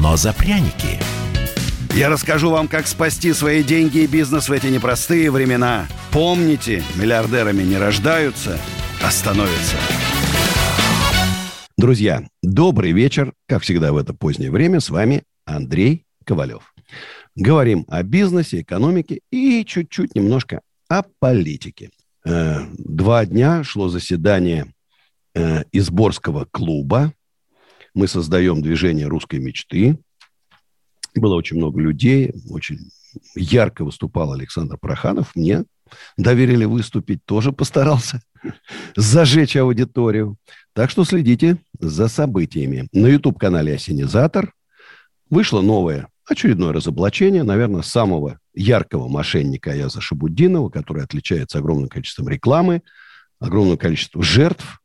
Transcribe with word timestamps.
но 0.00 0.16
за 0.16 0.32
пряники. 0.32 0.98
Я 1.94 2.10
расскажу 2.10 2.50
вам, 2.50 2.68
как 2.68 2.86
спасти 2.86 3.32
свои 3.32 3.62
деньги 3.62 3.98
и 3.98 4.06
бизнес 4.06 4.48
в 4.48 4.52
эти 4.52 4.66
непростые 4.66 5.30
времена. 5.30 5.86
Помните, 6.12 6.82
миллиардерами 6.96 7.62
не 7.62 7.78
рождаются, 7.78 8.58
а 9.02 9.10
становятся. 9.10 9.76
Друзья, 11.78 12.26
добрый 12.42 12.92
вечер. 12.92 13.32
Как 13.46 13.62
всегда 13.62 13.92
в 13.92 13.96
это 13.96 14.12
позднее 14.14 14.50
время 14.50 14.80
с 14.80 14.90
вами 14.90 15.22
Андрей 15.46 16.04
Ковалев. 16.24 16.74
Говорим 17.34 17.84
о 17.88 18.02
бизнесе, 18.02 18.62
экономике 18.62 19.20
и 19.30 19.64
чуть-чуть 19.64 20.14
немножко 20.14 20.60
о 20.88 21.02
политике. 21.18 21.90
Э, 22.24 22.60
Два 22.78 23.24
дня 23.26 23.62
шло 23.62 23.88
заседание 23.88 24.72
э, 25.34 25.64
Изборского 25.72 26.46
клуба. 26.50 27.12
Мы 27.96 28.08
создаем 28.08 28.60
движение 28.60 29.06
русской 29.06 29.38
мечты. 29.38 29.98
Было 31.14 31.34
очень 31.34 31.56
много 31.56 31.80
людей, 31.80 32.34
очень 32.50 32.90
ярко 33.34 33.86
выступал 33.86 34.34
Александр 34.34 34.76
Проханов. 34.76 35.34
Мне 35.34 35.64
доверили 36.18 36.66
выступить, 36.66 37.24
тоже 37.24 37.52
постарался 37.52 38.20
зажечь 38.96 39.56
аудиторию. 39.56 40.36
Так 40.74 40.90
что 40.90 41.04
следите 41.04 41.56
за 41.80 42.08
событиями. 42.08 42.86
На 42.92 43.06
YouTube-канале 43.06 43.76
«Осенизатор» 43.76 44.52
вышло 45.30 45.62
новое 45.62 46.08
очередное 46.26 46.74
разоблачение, 46.74 47.44
наверное, 47.44 47.80
самого 47.80 48.40
яркого 48.52 49.08
мошенника 49.08 49.70
Аяза 49.70 50.02
Шабуддинова, 50.02 50.68
который 50.68 51.02
отличается 51.02 51.60
огромным 51.60 51.88
количеством 51.88 52.28
рекламы, 52.28 52.82
огромным 53.40 53.78
количеством 53.78 54.22
жертв. 54.22 54.82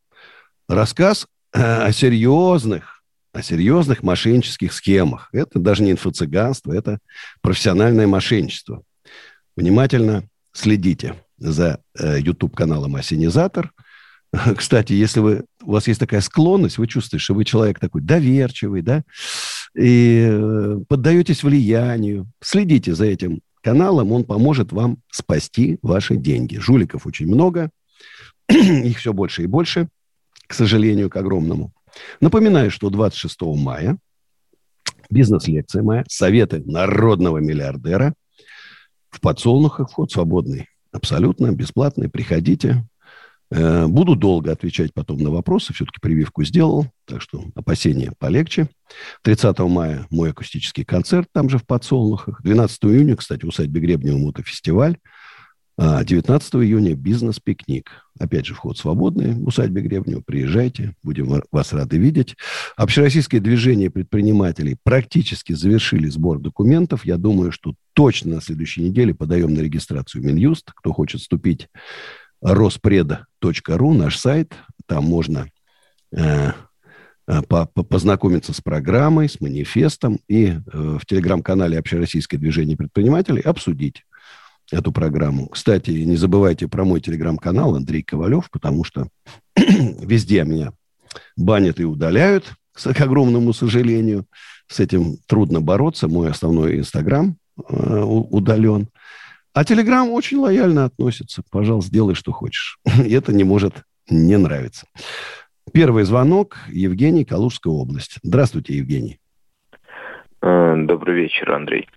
Рассказ 0.70 1.28
э, 1.52 1.62
о 1.62 1.92
серьезных, 1.92 3.01
о 3.34 3.42
серьезных 3.42 4.04
мошеннических 4.04 4.74
схемах. 4.74 5.30
Это 5.32 5.60
даже 5.60 5.84
не 5.84 5.92
инфо-цыганство, 5.92 6.74
это 6.74 7.00
профессиональное 7.42 8.08
мошенничество. 8.08 8.84
Внимательно 9.56 10.24
следите 10.54 11.16
за 11.38 11.80
э, 11.98 12.20
YouTube-каналом 12.20 12.96
«Осенизатор». 12.96 13.72
Кстати, 14.58 14.94
если 14.94 15.20
вы, 15.20 15.46
у 15.64 15.72
вас 15.72 15.88
есть 15.88 16.00
такая 16.00 16.22
склонность, 16.22 16.78
вы 16.78 16.88
чувствуете, 16.88 17.24
что 17.24 17.34
вы 17.34 17.46
человек 17.46 17.80
такой 17.80 18.02
доверчивый, 18.02 18.82
да, 18.82 19.04
и 19.76 20.28
э, 20.30 20.78
поддаетесь 20.88 21.44
влиянию, 21.44 22.30
следите 22.42 22.94
за 22.94 23.06
этим 23.06 23.42
каналом, 23.62 24.12
он 24.12 24.24
поможет 24.24 24.72
вам 24.72 24.98
спасти 25.12 25.78
ваши 25.82 26.16
деньги. 26.16 26.58
Жуликов 26.58 27.06
очень 27.06 27.28
много, 27.28 27.70
их 28.50 28.98
все 28.98 29.14
больше 29.14 29.44
и 29.44 29.48
больше, 29.48 29.88
к 30.48 30.54
сожалению, 30.54 31.10
к 31.10 31.16
огромному. 31.16 31.74
Напоминаю, 32.20 32.72
что 32.72 32.90
26 32.90 33.42
мая 33.42 33.98
бизнес-лекция 35.10 35.84
моя 35.84 36.04
«Советы 36.08 36.64
народного 36.66 37.38
миллиардера» 37.40 38.14
в 39.10 39.20
подсолнухах, 39.20 39.92
вход 39.92 40.12
свободный, 40.12 40.68
абсолютно 40.92 41.52
бесплатный, 41.52 42.10
приходите. 42.10 42.86
Э, 43.52 43.86
Буду 43.88 44.16
долго 44.16 44.52
отвечать 44.52 44.94
потом 44.94 45.20
на 45.20 45.30
вопросы, 45.30 45.74
все-таки 45.74 46.00
прививку 46.02 46.44
сделал, 46.44 46.88
так 47.06 47.22
что 47.22 47.44
опасения 47.56 48.14
полегче. 48.18 48.70
30 49.24 49.60
мая 49.60 50.08
мой 50.10 50.32
акустический 50.32 50.86
концерт 50.86 51.28
там 51.34 51.50
же 51.50 51.58
в 51.58 51.66
Подсолнухах. 51.66 52.42
12 52.42 52.86
июня, 52.86 53.18
кстати, 53.18 53.44
в 53.44 53.50
усадьбе 53.50 53.82
Гребнева 53.82 54.18
мотофестиваль. 54.18 54.98
А 55.84 56.04
19 56.04 56.56
июня 56.58 56.94
бизнес-пикник. 56.94 57.90
Опять 58.20 58.46
же, 58.46 58.54
вход 58.54 58.78
свободный 58.78 59.34
в 59.34 59.48
усадьбе 59.48 59.82
Гребнева. 59.82 60.22
Приезжайте, 60.22 60.94
будем 61.02 61.42
вас 61.52 61.74
рады 61.74 61.98
видеть. 61.98 62.36
Общероссийское 62.78 63.42
движение 63.42 63.90
предпринимателей 63.90 64.78
практически 64.84 65.54
завершили 65.54 66.08
сбор 66.08 66.38
документов. 66.38 67.04
Я 67.04 67.18
думаю, 67.18 67.52
что 67.52 67.74
точно 67.94 68.36
на 68.36 68.42
следующей 68.42 68.84
неделе 68.84 69.16
подаем 69.16 69.56
на 69.56 69.60
регистрацию 69.62 70.24
Минюст. 70.24 70.72
Кто 70.72 70.94
хочет 70.94 71.22
вступить, 71.22 71.68
роспреда.ру, 72.44 73.94
наш 73.96 74.20
сайт. 74.20 74.54
Там 74.86 75.06
можно 75.06 75.48
э, 76.16 76.52
э, 77.28 77.42
по- 77.50 77.66
по- 77.66 77.82
познакомиться 77.82 78.54
с 78.54 78.62
программой, 78.62 79.30
с 79.30 79.42
манифестом 79.42 80.20
и 80.28 80.46
э, 80.46 80.60
в 81.02 81.08
телеграм-канале 81.08 81.80
Общероссийское 81.80 82.40
движение 82.40 82.78
предпринимателей 82.78 83.42
обсудить 83.42 84.04
эту 84.72 84.92
программу. 84.92 85.48
Кстати, 85.48 85.92
не 85.92 86.16
забывайте 86.16 86.68
про 86.68 86.86
мой 86.86 87.02
телеграм-канал 87.02 87.76
Андрей 87.76 88.04
Ковалев, 88.04 88.50
потому 88.50 88.84
что 88.84 89.08
везде 89.56 90.44
меня 90.44 90.72
банят 91.36 91.80
и 91.80 91.86
удаляют, 91.86 92.54
к 92.74 93.02
огромному 93.02 93.54
сожалению. 93.54 94.26
С 94.68 94.80
этим 94.80 95.18
трудно 95.28 95.62
бороться. 95.62 96.08
Мой 96.08 96.30
основной 96.30 96.80
инстаграм 96.80 97.36
э, 97.58 98.02
удален. 98.04 98.88
А 99.54 99.66
телеграм 99.66 100.10
очень 100.10 100.38
лояльно 100.38 100.86
относится. 100.86 101.44
Пожалуйста, 101.52 101.92
делай, 101.92 102.16
что 102.16 102.32
хочешь. 102.32 102.80
И 103.06 103.12
это 103.12 103.34
не 103.34 103.44
может 103.44 103.84
не 104.10 104.38
нравиться. 104.38 104.88
Первый 105.74 106.04
звонок. 106.06 106.58
Евгений, 106.70 107.26
Калужская 107.26 107.74
область. 107.74 108.18
Здравствуйте, 108.24 108.78
Евгений. 108.78 109.20
Э, 110.42 110.76
Добрый 110.78 111.16
вечер, 111.16 111.52
Андрей. 111.52 111.88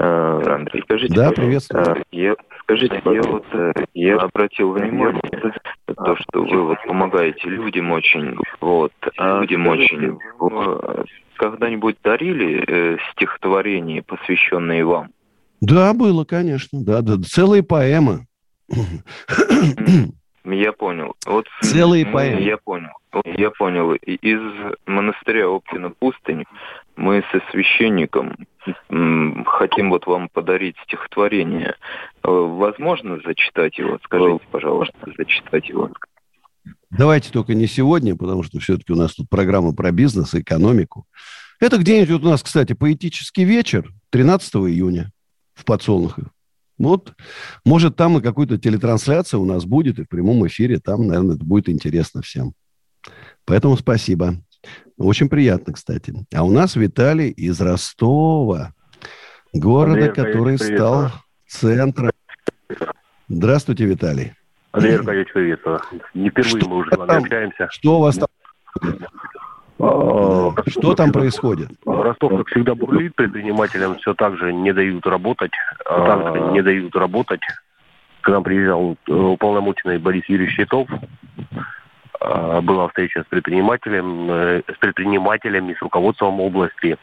Э, 0.00 0.42
Андрей, 0.54 0.82
скажите, 0.84 1.12
Да, 1.14 1.32
приветствую. 1.32 1.84
э, 1.84 2.02
я, 2.12 2.36
скажите, 2.60 3.02
я 3.04 3.22
вот 3.22 3.44
э, 3.52 3.72
я 3.94 4.16
обратил 4.16 4.72
внимание 4.72 5.20
на 5.88 5.94
то, 5.94 6.16
что 6.16 6.44
вы 6.44 6.66
вот 6.66 6.78
помогаете 6.86 7.48
людям 7.48 7.90
очень, 7.90 8.36
вот, 8.60 8.92
людям 9.18 9.66
очень. 9.66 10.18
Вы 10.38 11.04
когда-нибудь 11.36 11.96
дарили 12.04 12.64
э, 12.66 12.96
стихотворения, 13.12 14.02
посвященные 14.02 14.84
вам? 14.84 15.08
Да, 15.60 15.92
было, 15.94 16.24
конечно. 16.24 16.80
Да, 16.84 17.02
да, 17.02 17.16
целые 17.24 17.64
поэмы. 17.64 18.26
Я 20.44 20.72
понял. 20.72 21.14
Вот 21.26 21.46
Целые 21.62 22.06
мы- 22.06 22.12
поэмы. 22.12 22.40
Я 22.42 22.56
понял. 22.58 22.90
Я 23.24 23.50
понял. 23.50 23.92
Из 23.94 24.40
монастыря 24.86 25.48
Оптина 25.48 25.90
пустынь 25.90 26.44
мы 26.98 27.22
со 27.30 27.40
священником 27.52 28.36
хотим 29.46 29.90
вот 29.90 30.06
вам 30.06 30.28
подарить 30.28 30.76
стихотворение. 30.84 31.76
Э, 32.24 32.28
Возможно 32.28 33.20
зачитать 33.24 33.78
его? 33.78 33.98
Скажите, 34.04 34.44
пожалуйста, 34.50 34.96
зачитать 35.16 35.68
его. 35.68 35.90
Давайте 36.90 37.30
только 37.30 37.54
не 37.54 37.66
сегодня, 37.66 38.16
потому 38.16 38.42
что 38.42 38.58
все-таки 38.58 38.92
у 38.92 38.96
нас 38.96 39.14
тут 39.14 39.28
программа 39.30 39.74
про 39.74 39.92
бизнес 39.92 40.34
экономику. 40.34 41.06
Это 41.60 41.78
где-нибудь 41.78 42.10
вот 42.10 42.24
у 42.24 42.30
нас, 42.30 42.42
кстати, 42.42 42.72
поэтический 42.72 43.44
вечер 43.44 43.90
13 44.10 44.54
июня 44.56 45.12
в 45.54 45.64
Подсолнухах. 45.64 46.26
Вот, 46.78 47.14
может, 47.64 47.96
там 47.96 48.18
и 48.18 48.22
какую-то 48.22 48.58
телетрансляция 48.58 49.38
у 49.38 49.44
нас 49.44 49.64
будет, 49.64 49.98
и 49.98 50.04
в 50.04 50.08
прямом 50.08 50.46
эфире 50.46 50.78
там, 50.78 51.06
наверное, 51.08 51.36
это 51.36 51.44
будет 51.44 51.68
интересно 51.68 52.22
всем. 52.22 52.52
Поэтому 53.44 53.76
спасибо. 53.76 54.36
Очень 54.98 55.28
приятно, 55.28 55.72
кстати. 55.72 56.12
А 56.34 56.44
у 56.44 56.50
нас 56.50 56.76
Виталий 56.76 57.30
из 57.30 57.60
Ростова, 57.60 58.72
города, 59.52 60.06
Андрей 60.06 60.08
который 60.12 60.58
привет 60.58 60.76
стал 60.76 61.02
вас. 61.02 61.12
центром. 61.46 62.10
Здравствуйте, 63.28 63.84
Виталий. 63.84 64.32
Андрей 64.72 64.96
Аркадьевич, 64.96 65.32
приветствую. 65.32 65.80
Не 66.14 66.30
впервые 66.30 66.60
Что 66.60 66.68
мы 66.68 66.76
уже 66.76 66.90
с 66.90 66.96
вами 66.96 67.08
там? 67.08 67.22
общаемся. 67.22 67.68
Что 67.70 67.98
у 67.98 68.00
вас 68.02 68.16
там? 68.16 68.28
А, 69.80 70.52
Что 70.66 70.94
там 70.94 71.12
происходит? 71.12 71.70
Ростов, 71.86 72.36
как 72.36 72.48
всегда, 72.48 72.74
бурлит, 72.74 73.14
предпринимателям 73.14 73.96
все 73.98 74.12
так 74.14 74.36
же 74.36 74.52
не 74.52 74.72
дают 74.72 75.06
работать, 75.06 75.52
а, 75.86 76.06
также 76.06 76.52
не 76.52 76.62
дают 76.62 76.94
работать. 76.96 77.40
К 78.20 78.28
нам 78.30 78.42
приезжал 78.42 78.96
э, 79.06 79.12
уполномоченный 79.12 79.98
Борис 79.98 80.24
Юрьевич 80.28 80.56
Щитов. 80.56 80.88
А, 82.20 82.60
Была 82.60 82.88
встреча 82.88 83.22
с 83.22 83.26
предпринимателем, 83.26 84.30
э, 84.30 84.62
с 84.74 84.78
предпринимателями, 84.78 85.74
с 85.74 85.82
руководством 85.82 86.40
области. 86.40 86.96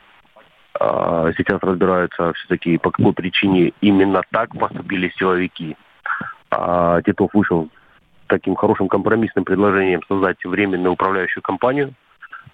А, 0.80 1.32
Сейчас 1.38 1.62
разбираются 1.62 2.34
все-таки, 2.34 2.78
по 2.78 2.92
какой 2.92 3.14
причине 3.14 3.74
именно 3.82 4.22
так 4.32 4.58
поступили 4.58 5.12
силовики. 5.18 5.78
А 6.52 7.02
Титов 7.02 7.34
вышел 7.34 7.70
таким 8.28 8.56
хорошим 8.56 8.88
компромиссным 8.88 9.46
предложением 9.46 10.02
создать 10.08 10.44
временную 10.44 10.94
управляющую 10.94 11.44
компанию 11.44 11.94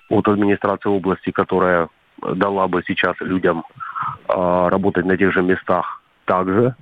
от 0.10 0.28
администрации 0.28 0.90
области, 0.90 1.32
которая 1.32 1.88
дала 2.22 2.68
бы 2.68 2.84
сейчас 2.86 3.16
людям 3.22 3.64
э, 4.28 4.68
работать 4.70 5.06
на 5.06 5.18
тех 5.18 5.34
же 5.34 5.42
местах 5.42 6.02
также, 6.26 6.76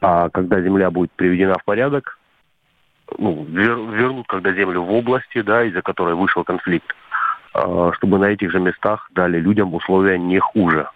а 0.00 0.28
когда 0.28 0.60
земля 0.60 0.90
будет 0.90 1.10
приведена 1.12 1.54
в 1.58 1.64
порядок, 1.64 2.17
ну, 3.16 3.44
вер, 3.44 3.76
вернут 3.76 4.26
когда 4.26 4.52
землю 4.52 4.82
в 4.82 4.92
области, 4.92 5.40
да, 5.40 5.64
из-за 5.64 5.82
которой 5.82 6.14
вышел 6.14 6.44
конфликт, 6.44 6.94
э, 7.54 7.90
чтобы 7.94 8.18
на 8.18 8.26
этих 8.26 8.50
же 8.50 8.60
местах 8.60 9.08
дали 9.14 9.38
людям 9.38 9.74
условия 9.74 10.18
не 10.18 10.38
хуже. 10.38 10.88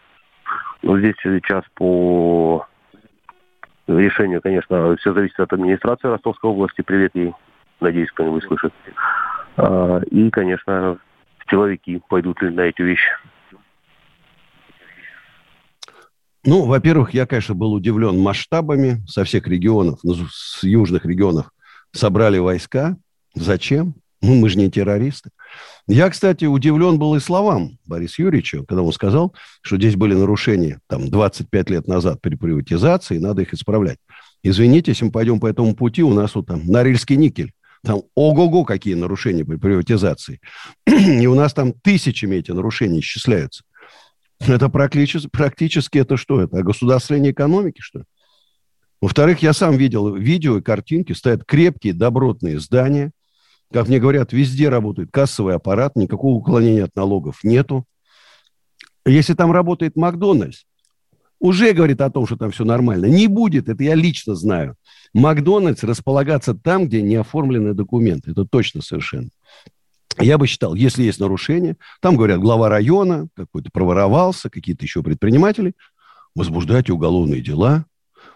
Но 0.83 0.99
здесь 0.99 1.15
сейчас 1.23 1.65
по 1.75 2.67
решению, 3.87 4.43
конечно, 4.43 4.97
все 4.97 5.15
зависит 5.15 5.39
от 5.41 5.53
администрации 5.53 6.09
Ростовской 6.09 6.51
области. 6.51 6.83
Привет 6.83 7.13
ей. 7.15 7.33
Надеюсь, 7.81 8.11
кто-нибудь 8.11 8.45
слышит. 8.45 8.73
А, 9.57 10.01
и, 10.11 10.31
конечно, 10.31 10.99
силовики 11.49 12.01
пойдут 12.09 12.43
ли 12.43 12.51
на 12.51 12.63
эти 12.63 12.83
вещи. 12.83 13.11
Ну, 16.45 16.65
во-первых, 16.65 17.15
я, 17.15 17.25
конечно, 17.25 17.55
был 17.55 17.73
удивлен 17.73 18.19
масштабами 18.19 19.01
со 19.07 19.23
всех 19.23 19.47
регионов, 19.47 20.01
ну, 20.03 20.15
с 20.29 20.65
южных 20.65 21.05
регионов 21.07 21.51
собрали 21.93 22.39
войска. 22.39 22.97
Зачем? 23.35 23.95
Ну, 24.21 24.37
мы 24.37 24.49
же 24.49 24.59
не 24.59 24.71
террористы. 24.71 25.31
Я, 25.89 26.09
кстати, 26.09 26.45
удивлен 26.45 26.99
был 26.99 27.17
и 27.17 27.21
словам 27.21 27.79
Бориса 27.85 28.23
Юрьевича, 28.23 28.65
когда 28.67 28.83
он 28.83 28.93
сказал, 28.93 29.35
что 29.63 29.77
здесь 29.77 29.97
были 29.97 30.15
нарушения 30.15 30.81
там 30.87 31.11
25 31.11 31.71
лет 31.71 31.89
назад 31.89 32.21
при 32.21 32.37
приватизации, 32.37 33.17
и 33.17 33.21
надо 33.21 33.43
их 33.43 33.53
исправлять. 33.53 33.99
Извините, 34.45 34.93
если 34.93 35.05
мы 35.05 35.11
пойдем 35.11 35.41
по 35.41 35.49
этому 35.49 35.75
пути, 35.75 36.03
у 36.03 36.15
нас 36.15 36.35
вот 36.35 36.47
там 36.47 36.65
Норильский 36.67 37.17
никель. 37.17 37.53
Там 37.85 38.03
ого-го 38.15 38.65
какие 38.65 38.95
нарушения 38.95 39.45
при 39.45 39.57
приватизации. 39.57 40.41
И 40.87 41.27
у 41.27 41.35
нас 41.35 41.53
там 41.53 41.73
тысячами 41.73 42.37
эти 42.37 42.53
нарушения 42.53 43.01
исчисляются. 43.01 43.65
Это 44.39 44.69
практически, 44.69 45.29
практически 45.29 45.99
это 45.99 46.17
что? 46.17 46.41
Это 46.41 46.63
государственные 46.63 47.33
экономики, 47.33 47.81
что 47.81 48.01
ли? 48.01 48.05
Во-вторых, 49.03 49.43
я 49.43 49.53
сам 49.53 49.77
видел 49.77 50.15
видео 50.15 50.59
и 50.59 50.63
картинки, 50.63 51.13
стоят 51.13 51.45
крепкие, 51.45 51.93
добротные 51.93 52.61
здания. 52.61 53.11
Как 53.73 53.89
мне 53.89 53.99
говорят, 53.99 54.33
везде 54.33 54.69
работает 54.69 55.11
кассовый 55.11 55.57
аппарат, 55.57 55.97
никакого 55.97 56.37
уклонения 56.37 56.85
от 56.85 56.95
налогов 56.95 57.41
нету. 57.43 57.85
Если 59.05 59.35
там 59.35 59.51
работает 59.51 59.97
Макдональдс, 59.97 60.63
уже 61.41 61.73
говорит 61.73 62.01
о 62.01 62.11
том, 62.11 62.27
что 62.27 62.37
там 62.37 62.53
все 62.53 62.65
нормально. 62.65 63.07
Не 63.07 63.27
будет, 63.27 63.69
это 63.69 63.83
я 63.83 63.97
лично 63.97 64.37
знаю. 64.37 64.77
Макдональдс 65.13 65.83
располагаться 65.83 66.55
там, 66.55 66.87
где 66.87 67.03
не 67.03 67.17
оформлены 67.17 67.75
документы. 67.75 68.31
Это 68.31 68.45
точно 68.45 68.83
совершенно. 68.83 69.31
Я 70.21 70.39
бы 70.39 70.47
считал, 70.47 70.77
если 70.77 71.03
есть 71.03 71.19
нарушение, 71.19 71.77
там, 72.01 72.17
говорят, 72.17 72.39
глава 72.39 72.69
района 72.69 73.27
какой-то 73.35 73.71
проворовался, 73.73 74.49
какие-то 74.49 74.85
еще 74.85 75.03
предприниматели, 75.03 75.73
возбуждайте 76.37 76.93
уголовные 76.93 77.41
дела, 77.41 77.87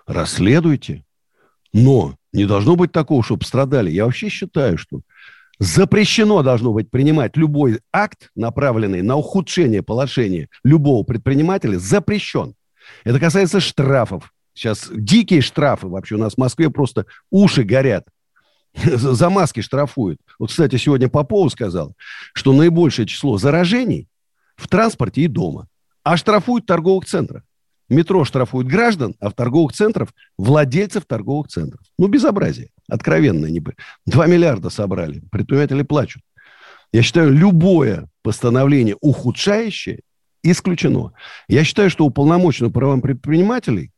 расследуйте. 0.07 1.05
Но 1.73 2.17
не 2.33 2.47
должно 2.47 2.77
быть 2.77 2.93
такого, 2.93 3.23
чтобы 3.23 3.45
страдали. 3.45 3.91
Я 3.91 4.05
вообще 4.05 4.29
считаю, 4.29 4.79
что 4.79 5.01
запрещено 5.59 6.43
должно 6.43 6.73
быть 6.73 6.91
принимать 6.91 7.37
любой 7.37 7.81
акт, 7.93 8.31
направленный 8.35 9.03
на 9.03 9.17
ухудшение 9.17 9.83
положения 9.83 10.49
любого 10.65 11.03
предпринимателя, 11.03 11.79
запрещен. 11.79 12.55
Это 13.05 13.19
касается 13.19 13.61
штрафов. 13.61 14.33
Сейчас 14.55 14.89
дикие 14.91 15.43
штрафы 15.43 15.89
вообще 15.89 16.15
у 16.15 16.19
нас 16.19 16.35
в 16.35 16.39
Москве 16.39 16.71
просто 16.71 17.07
уши 17.31 17.63
горят. 17.63 18.07
За 18.75 19.31
маски 19.31 19.61
штрафуют. 19.61 20.21
Вот, 20.39 20.51
кстати, 20.51 20.77
сегодня 20.77 21.09
Попов 21.09 21.53
сказал, 21.53 21.95
что 22.35 22.53
наибольшее 22.53 23.07
число 23.07 23.39
заражений 23.39 24.09
в 24.57 24.69
транспорте 24.69 25.23
и 25.23 25.29
дома. 25.29 25.69
А 26.03 26.17
штрафуют 26.17 26.65
в 26.65 26.69
торговых 26.69 27.07
центрах. 27.07 27.43
Метро 27.89 28.25
штрафует 28.25 28.67
граждан, 28.67 29.15
а 29.21 29.31
в 29.31 29.35
торговых 29.35 29.73
центрах 29.73 30.11
владельцев 30.39 31.05
торговых 31.07 31.49
центров. 31.49 31.81
Ну, 31.99 32.09
безобразие. 32.09 32.71
Откровенно. 32.89 33.47
Не... 33.47 33.63
2 34.07 34.27
миллиарда 34.27 34.71
собрали. 34.71 35.23
Предприниматели 35.31 35.83
плачут. 35.83 36.23
Я 36.93 37.03
считаю, 37.03 37.33
любое 37.33 38.09
постановление 38.23 38.97
ухудшающее 39.01 40.01
исключено. 40.43 41.13
Я 41.49 41.65
считаю, 41.65 41.91
что 41.91 42.05
уполномоченный 42.05 42.71
правам 42.71 43.01
предпринимателей 43.01 43.93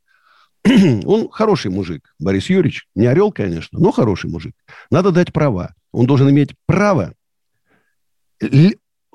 он 1.05 1.29
хороший 1.31 1.71
мужик, 1.71 2.15
Борис 2.19 2.51
Юрьевич. 2.51 2.87
Не 2.95 3.07
орел, 3.07 3.33
конечно, 3.33 3.79
но 3.79 3.93
хороший 3.93 4.31
мужик. 4.31 4.55
Надо 4.91 5.13
дать 5.13 5.33
права. 5.33 5.75
Он 5.93 6.07
должен 6.07 6.29
иметь 6.31 6.55
право 6.67 7.15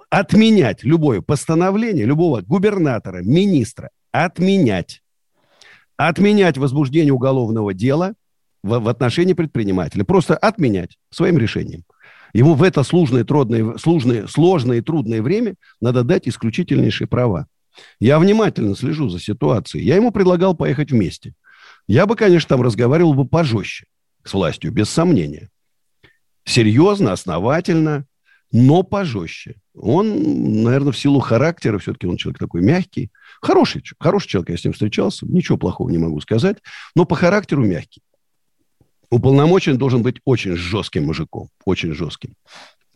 отменять 0.09 0.83
любое 0.83 1.21
постановление 1.21 2.05
любого 2.05 2.41
губернатора, 2.41 3.21
министра. 3.23 3.89
Отменять. 4.13 5.01
Отменять 5.97 6.57
возбуждение 6.57 7.11
уголовного 7.11 7.73
дела 7.73 8.13
в, 8.61 8.77
в 8.79 8.87
отношении 8.87 9.33
предпринимателя. 9.33 10.03
Просто 10.03 10.37
отменять 10.37 10.99
своим 11.09 11.39
решением. 11.39 11.83
Ему 12.31 12.53
в 12.53 12.61
это 12.61 12.83
сложное, 12.83 13.23
трудное, 13.23 13.75
сложное, 13.77 14.27
сложное 14.27 14.77
и 14.77 14.81
трудное 14.81 15.23
время 15.23 15.55
надо 15.81 16.03
дать 16.03 16.27
исключительнейшие 16.27 17.07
права. 17.07 17.47
Я 17.99 18.19
внимательно 18.19 18.75
слежу 18.75 19.09
за 19.09 19.19
ситуацией. 19.19 19.83
Я 19.83 19.95
ему 19.95 20.11
предлагал 20.11 20.55
поехать 20.55 20.91
вместе. 20.91 21.33
Я 21.87 22.05
бы, 22.05 22.15
конечно, 22.15 22.49
там 22.49 22.61
разговаривал 22.61 23.15
бы 23.15 23.25
пожестче 23.25 23.87
с 24.23 24.31
властью, 24.33 24.71
без 24.71 24.89
сомнения. 24.89 25.49
Серьезно, 26.45 27.13
основательно, 27.13 28.05
но 28.53 28.83
пожестче. 28.83 29.55
Он, 29.73 30.63
наверное, 30.63 30.93
в 30.93 30.97
силу 30.97 31.19
характера, 31.19 31.79
все-таки 31.79 32.05
он 32.05 32.17
человек 32.17 32.39
такой 32.39 32.61
мягкий. 32.61 33.11
Хороший, 33.41 33.83
хороший 33.99 34.29
человек, 34.29 34.51
я 34.51 34.57
с 34.57 34.63
ним 34.63 34.73
встречался, 34.73 35.25
ничего 35.25 35.57
плохого 35.57 35.89
не 35.89 35.97
могу 35.97 36.21
сказать, 36.21 36.57
но 36.95 37.05
по 37.05 37.15
характеру 37.15 37.65
мягкий. 37.65 38.01
Уполномоченный 39.09 39.77
должен 39.77 40.03
быть 40.03 40.17
очень 40.23 40.55
жестким 40.55 41.05
мужиком, 41.05 41.49
очень 41.65 41.93
жестким. 41.93 42.35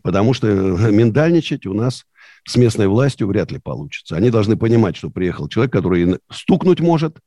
Потому 0.02 0.32
что 0.32 0.46
миндальничать 0.46 1.66
у 1.66 1.74
нас 1.74 2.04
с 2.46 2.56
местной 2.56 2.86
властью 2.86 3.26
вряд 3.26 3.50
ли 3.50 3.58
получится. 3.58 4.16
Они 4.16 4.30
должны 4.30 4.56
понимать, 4.56 4.96
что 4.96 5.10
приехал 5.10 5.48
человек, 5.48 5.72
который 5.72 6.18
стукнуть 6.30 6.80
может, 6.80 7.18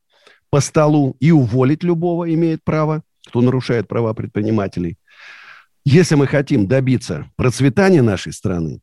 по 0.49 0.61
столу 0.61 1.17
и 1.19 1.31
уволить 1.31 1.83
любого 1.83 2.33
имеет 2.33 2.63
право, 2.63 3.03
кто 3.27 3.41
нарушает 3.41 3.89
права 3.89 4.13
предпринимателей. 4.13 4.97
Если 5.83 6.15
мы 6.15 6.27
хотим 6.27 6.67
добиться 6.67 7.29
процветания 7.35 8.01
нашей 8.01 8.33
страны, 8.33 8.81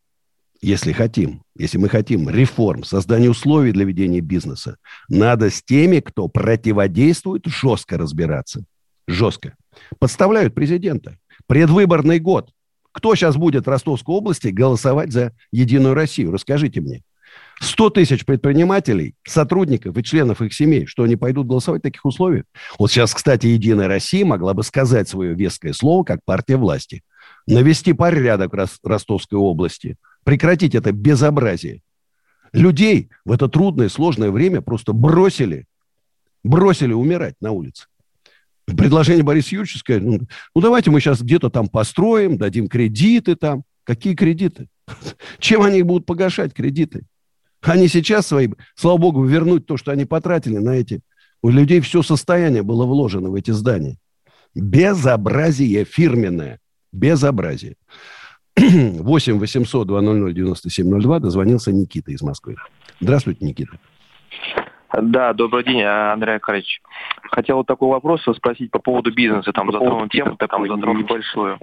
если 0.60 0.90
хотим, 0.90 1.42
если 1.56 1.78
мы 1.78 1.88
хотим 1.88 2.28
реформ, 2.28 2.82
создания 2.82 3.30
условий 3.30 3.70
для 3.70 3.84
ведения 3.84 4.20
бизнеса, 4.20 4.76
надо 5.08 5.50
с 5.50 5.62
теми, 5.62 6.00
кто 6.00 6.26
противодействует, 6.26 7.44
жестко 7.46 7.96
разбираться. 7.96 8.64
Жестко. 9.06 9.54
Подставляют 10.00 10.54
президента. 10.54 11.16
Предвыборный 11.46 12.18
год. 12.18 12.50
Кто 12.90 13.14
сейчас 13.14 13.37
будет 13.37 13.66
в 13.66 13.70
Ростовской 13.70 14.16
области 14.16 14.49
голосовать 14.49 15.12
за 15.12 15.32
Единую 15.52 15.94
Россию? 15.94 16.32
Расскажите 16.32 16.80
мне. 16.80 17.02
100 17.60 17.90
тысяч 17.90 18.24
предпринимателей, 18.24 19.14
сотрудников 19.26 19.96
и 19.96 20.02
членов 20.02 20.40
их 20.42 20.54
семей, 20.54 20.86
что 20.86 21.02
они 21.02 21.16
пойдут 21.16 21.46
голосовать 21.46 21.80
в 21.80 21.82
таких 21.82 22.04
условиях. 22.04 22.44
Вот 22.78 22.90
сейчас, 22.90 23.14
кстати, 23.14 23.46
Единая 23.46 23.88
Россия 23.88 24.24
могла 24.24 24.54
бы 24.54 24.62
сказать 24.62 25.08
свое 25.08 25.34
веское 25.34 25.72
слово 25.72 26.04
как 26.04 26.20
партия 26.24 26.56
власти. 26.56 27.02
Навести 27.46 27.92
порядок 27.92 28.52
в 28.52 28.86
Ростовской 28.86 29.38
области. 29.38 29.96
Прекратить 30.24 30.74
это 30.74 30.92
безобразие. 30.92 31.80
Людей 32.52 33.10
в 33.24 33.32
это 33.32 33.48
трудное, 33.48 33.88
сложное 33.88 34.30
время 34.30 34.60
просто 34.60 34.92
бросили, 34.92 35.66
бросили 36.44 36.92
умирать 36.92 37.34
на 37.40 37.52
улице. 37.52 37.86
Предложение 38.66 39.24
Бориса 39.24 39.54
Юрьевича 39.54 39.78
сказать, 39.78 40.02
ну, 40.02 40.20
ну 40.54 40.60
давайте 40.60 40.90
мы 40.90 41.00
сейчас 41.00 41.22
где-то 41.22 41.48
там 41.50 41.68
построим, 41.68 42.36
дадим 42.36 42.68
кредиты 42.68 43.34
там. 43.34 43.64
Какие 43.84 44.14
кредиты? 44.14 44.68
Чем 45.38 45.62
они 45.62 45.82
будут 45.82 46.04
погашать 46.04 46.52
кредиты? 46.52 47.04
Они 47.62 47.88
сейчас 47.88 48.26
свои, 48.26 48.48
слава 48.74 48.98
богу, 48.98 49.24
вернуть 49.24 49.66
то, 49.66 49.76
что 49.76 49.92
они 49.92 50.04
потратили 50.04 50.58
на 50.58 50.70
эти... 50.70 51.00
У 51.40 51.50
людей 51.50 51.80
все 51.80 52.02
состояние 52.02 52.62
было 52.62 52.84
вложено 52.84 53.30
в 53.30 53.34
эти 53.34 53.52
здания. 53.52 53.96
Безобразие 54.54 55.84
фирменное. 55.84 56.58
Безобразие. 56.92 57.76
8 58.56 59.38
800 59.38 59.86
200 59.86 60.32
9702 60.34 61.20
дозвонился 61.20 61.72
Никита 61.72 62.10
из 62.10 62.22
Москвы. 62.22 62.56
Здравствуйте, 63.00 63.44
Никита. 63.44 63.78
Да, 65.00 65.32
добрый 65.32 65.64
день, 65.64 65.82
Андрей 65.82 66.36
Акарович. 66.36 66.80
Хотел 67.30 67.58
вот 67.58 67.66
такой 67.66 67.88
вопрос 67.88 68.22
спросить 68.36 68.70
по 68.70 68.80
поводу 68.80 69.12
бизнеса. 69.12 69.52
Там 69.52 69.70
затронул 69.70 70.08
тему 70.08 70.36
такую 70.36 70.74
небольшую. 70.76 71.58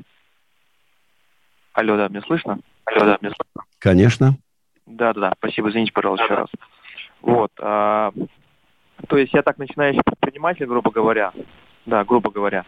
Алло, 1.73 1.97
да, 1.97 2.07
мне 2.07 2.21
слышно? 2.21 2.59
Алло, 2.85 3.05
да, 3.05 3.17
мне 3.19 3.31
слышно? 3.31 3.69
Конечно. 3.79 4.37
Да, 4.85 5.13
да, 5.13 5.21
да. 5.21 5.33
Спасибо, 5.37 5.69
извините, 5.69 5.91
пожалуйста, 5.91 6.25
еще 6.25 6.35
раз. 6.35 6.49
Вот. 7.21 7.51
А, 7.59 8.11
то 9.07 9.17
есть 9.17 9.33
я 9.33 9.41
так 9.41 9.57
начинающий 9.57 10.01
предприниматель, 10.03 10.65
грубо 10.65 10.91
говоря, 10.91 11.31
да, 11.85 12.03
грубо 12.03 12.31
говоря. 12.31 12.65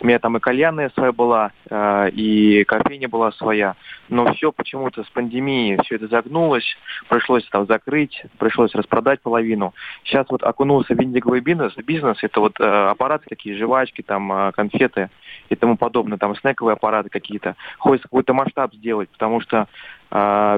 У 0.00 0.06
меня 0.06 0.18
там 0.18 0.36
и 0.36 0.40
кальянная 0.40 0.90
своя 0.90 1.12
была, 1.12 1.50
э, 1.68 2.10
и 2.10 2.64
кофейня 2.64 3.08
была 3.08 3.32
своя. 3.32 3.74
Но 4.08 4.32
все 4.32 4.52
почему-то 4.52 5.02
с 5.02 5.10
пандемией 5.10 5.78
все 5.84 5.96
это 5.96 6.06
загнулось, 6.06 6.64
пришлось 7.08 7.44
там 7.48 7.66
закрыть, 7.66 8.22
пришлось 8.38 8.74
распродать 8.74 9.20
половину. 9.20 9.74
Сейчас 10.04 10.26
вот 10.28 10.42
окунулся 10.44 10.94
в 10.94 11.02
индиговый 11.02 11.40
бизнес. 11.40 11.74
Бизнес 11.76 12.18
это 12.22 12.40
вот 12.40 12.60
э, 12.60 12.64
аппараты 12.64 13.26
такие, 13.28 13.56
жвачки, 13.58 14.02
там 14.02 14.32
э, 14.32 14.52
конфеты 14.52 15.10
и 15.48 15.56
тому 15.56 15.76
подобное, 15.76 16.18
там 16.18 16.36
снековые 16.36 16.74
аппараты 16.74 17.08
какие-то. 17.08 17.56
Хочется 17.78 18.08
какой-то 18.08 18.34
масштаб 18.34 18.74
сделать, 18.74 19.08
потому 19.10 19.40
что 19.40 19.66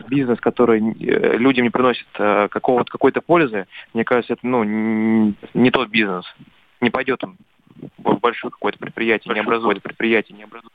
бизнес, 0.09 0.39
который 0.39 0.79
людям 0.81 1.65
не 1.65 1.71
приносит 1.71 2.07
какого-то 2.13 2.89
какой-то 2.89 3.21
пользы, 3.21 3.67
мне 3.95 4.05
кажется, 4.05 4.35
это 4.35 4.47
ну 4.47 4.63
не 4.63 5.71
тот 5.73 5.89
бизнес. 5.89 6.25
Не 6.81 6.91
пойдет 6.91 7.25
он 7.25 7.37
большое 7.99 8.51
какое-то 8.51 8.79
предприятие, 8.79 9.35
не 9.35 9.41
образует 9.41 9.83
предприятие, 9.83 10.37
не 10.37 10.45
образует. 10.45 10.73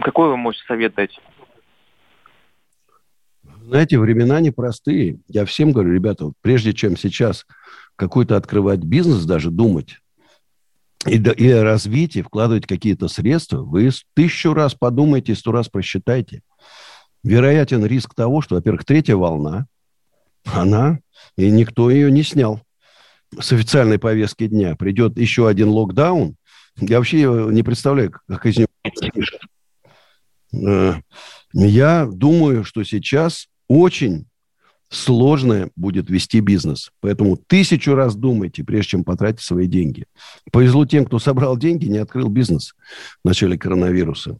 Какой 0.00 0.28
вы 0.28 0.36
можете 0.36 0.64
совет 0.66 0.94
дать? 0.94 1.18
Знаете, 3.62 3.98
времена 3.98 4.40
непростые. 4.40 5.20
Я 5.28 5.44
всем 5.44 5.72
говорю, 5.72 5.92
ребята, 5.92 6.32
прежде 6.40 6.72
чем 6.72 6.96
сейчас 6.96 7.46
какой-то 7.96 8.36
открывать 8.36 8.80
бизнес, 8.80 9.24
даже 9.24 9.50
думать, 9.50 9.98
и, 11.06 11.16
и 11.16 11.52
развитие, 11.52 12.24
вкладывать 12.24 12.66
какие-то 12.66 13.08
средства, 13.08 13.58
вы 13.58 13.90
тысячу 14.14 14.54
раз 14.54 14.74
подумайте, 14.74 15.34
сто 15.34 15.52
раз 15.52 15.68
просчитайте. 15.68 16.42
Вероятен 17.22 17.84
риск 17.84 18.14
того, 18.14 18.40
что, 18.40 18.54
во-первых, 18.54 18.84
третья 18.84 19.16
волна, 19.16 19.66
она, 20.44 21.00
и 21.36 21.50
никто 21.50 21.90
ее 21.90 22.10
не 22.10 22.22
снял 22.22 22.62
с 23.38 23.52
официальной 23.52 23.98
повестки 23.98 24.46
дня. 24.46 24.76
Придет 24.76 25.18
еще 25.18 25.48
один 25.48 25.68
локдаун. 25.68 26.36
Я 26.76 26.98
вообще 26.98 27.22
не 27.50 27.62
представляю, 27.62 28.12
как 28.26 28.46
из 28.46 28.58
него 28.58 28.68
э, 30.52 30.94
Я 31.52 32.06
думаю, 32.06 32.64
что 32.64 32.84
сейчас 32.84 33.48
очень 33.68 34.26
сложно 34.88 35.70
будет 35.76 36.10
вести 36.10 36.40
бизнес. 36.40 36.90
Поэтому 37.00 37.36
тысячу 37.36 37.94
раз 37.94 38.16
думайте, 38.16 38.64
прежде 38.64 38.90
чем 38.90 39.04
потратить 39.04 39.40
свои 39.40 39.66
деньги. 39.66 40.06
Повезло 40.50 40.84
тем, 40.84 41.04
кто 41.06 41.18
собрал 41.18 41.56
деньги, 41.56 41.86
не 41.86 41.98
открыл 41.98 42.28
бизнес 42.28 42.74
в 43.22 43.28
начале 43.28 43.56
коронавируса. 43.56 44.38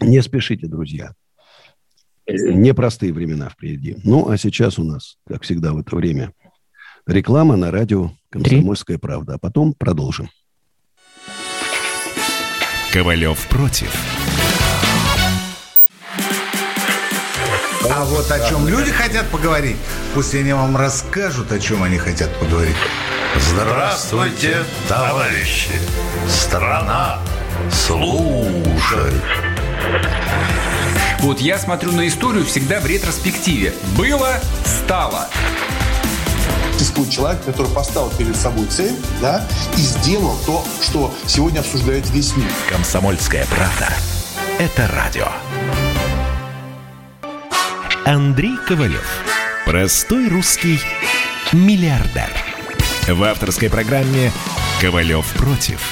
Не 0.00 0.22
спешите, 0.22 0.66
друзья. 0.66 1.14
Непростые 2.26 3.12
времена 3.12 3.50
впереди. 3.50 3.96
Ну, 4.04 4.28
а 4.28 4.38
сейчас 4.38 4.78
у 4.78 4.84
нас, 4.84 5.18
как 5.26 5.42
всегда 5.42 5.72
в 5.72 5.78
это 5.78 5.96
время, 5.96 6.32
реклама 7.10 7.56
на 7.56 7.70
радио 7.70 8.10
«Комсомольская 8.30 8.98
правда». 8.98 9.34
А 9.34 9.38
потом 9.38 9.74
продолжим. 9.74 10.30
Ковалев 12.92 13.38
против. 13.48 13.92
А 17.88 18.04
вот 18.04 18.30
о 18.30 18.48
чем 18.48 18.66
люди 18.66 18.90
хотят 18.90 19.28
поговорить, 19.28 19.76
пусть 20.14 20.34
они 20.34 20.52
вам 20.52 20.76
расскажут, 20.76 21.52
о 21.52 21.58
чем 21.58 21.82
они 21.82 21.98
хотят 21.98 22.34
поговорить. 22.38 22.76
Здравствуйте, 23.36 24.56
товарищи! 24.88 25.72
Страна 26.28 27.20
служит! 27.70 29.22
Вот 31.20 31.40
я 31.40 31.58
смотрю 31.58 31.92
на 31.92 32.08
историю 32.08 32.44
всегда 32.44 32.80
в 32.80 32.86
ретроспективе. 32.86 33.74
Было, 33.96 34.40
стало. 34.64 35.28
Существует 36.80 37.10
человек, 37.10 37.44
который 37.44 37.70
поставил 37.72 38.08
перед 38.16 38.34
собой 38.34 38.64
цель, 38.64 38.96
да, 39.20 39.46
и 39.76 39.80
сделал 39.82 40.34
то, 40.46 40.64
что 40.80 41.12
сегодня 41.26 41.60
обсуждает 41.60 42.08
весь 42.08 42.34
мир. 42.38 42.46
Комсомольская 42.70 43.44
правда. 43.50 43.92
Это 44.58 44.88
радио. 44.88 45.26
Андрей 48.06 48.56
Ковалев. 48.66 49.06
Простой 49.66 50.30
русский 50.30 50.80
миллиардер. 51.52 52.30
В 53.06 53.24
авторской 53.24 53.68
программе 53.68 54.32
«Ковалев 54.80 55.26
против». 55.34 55.86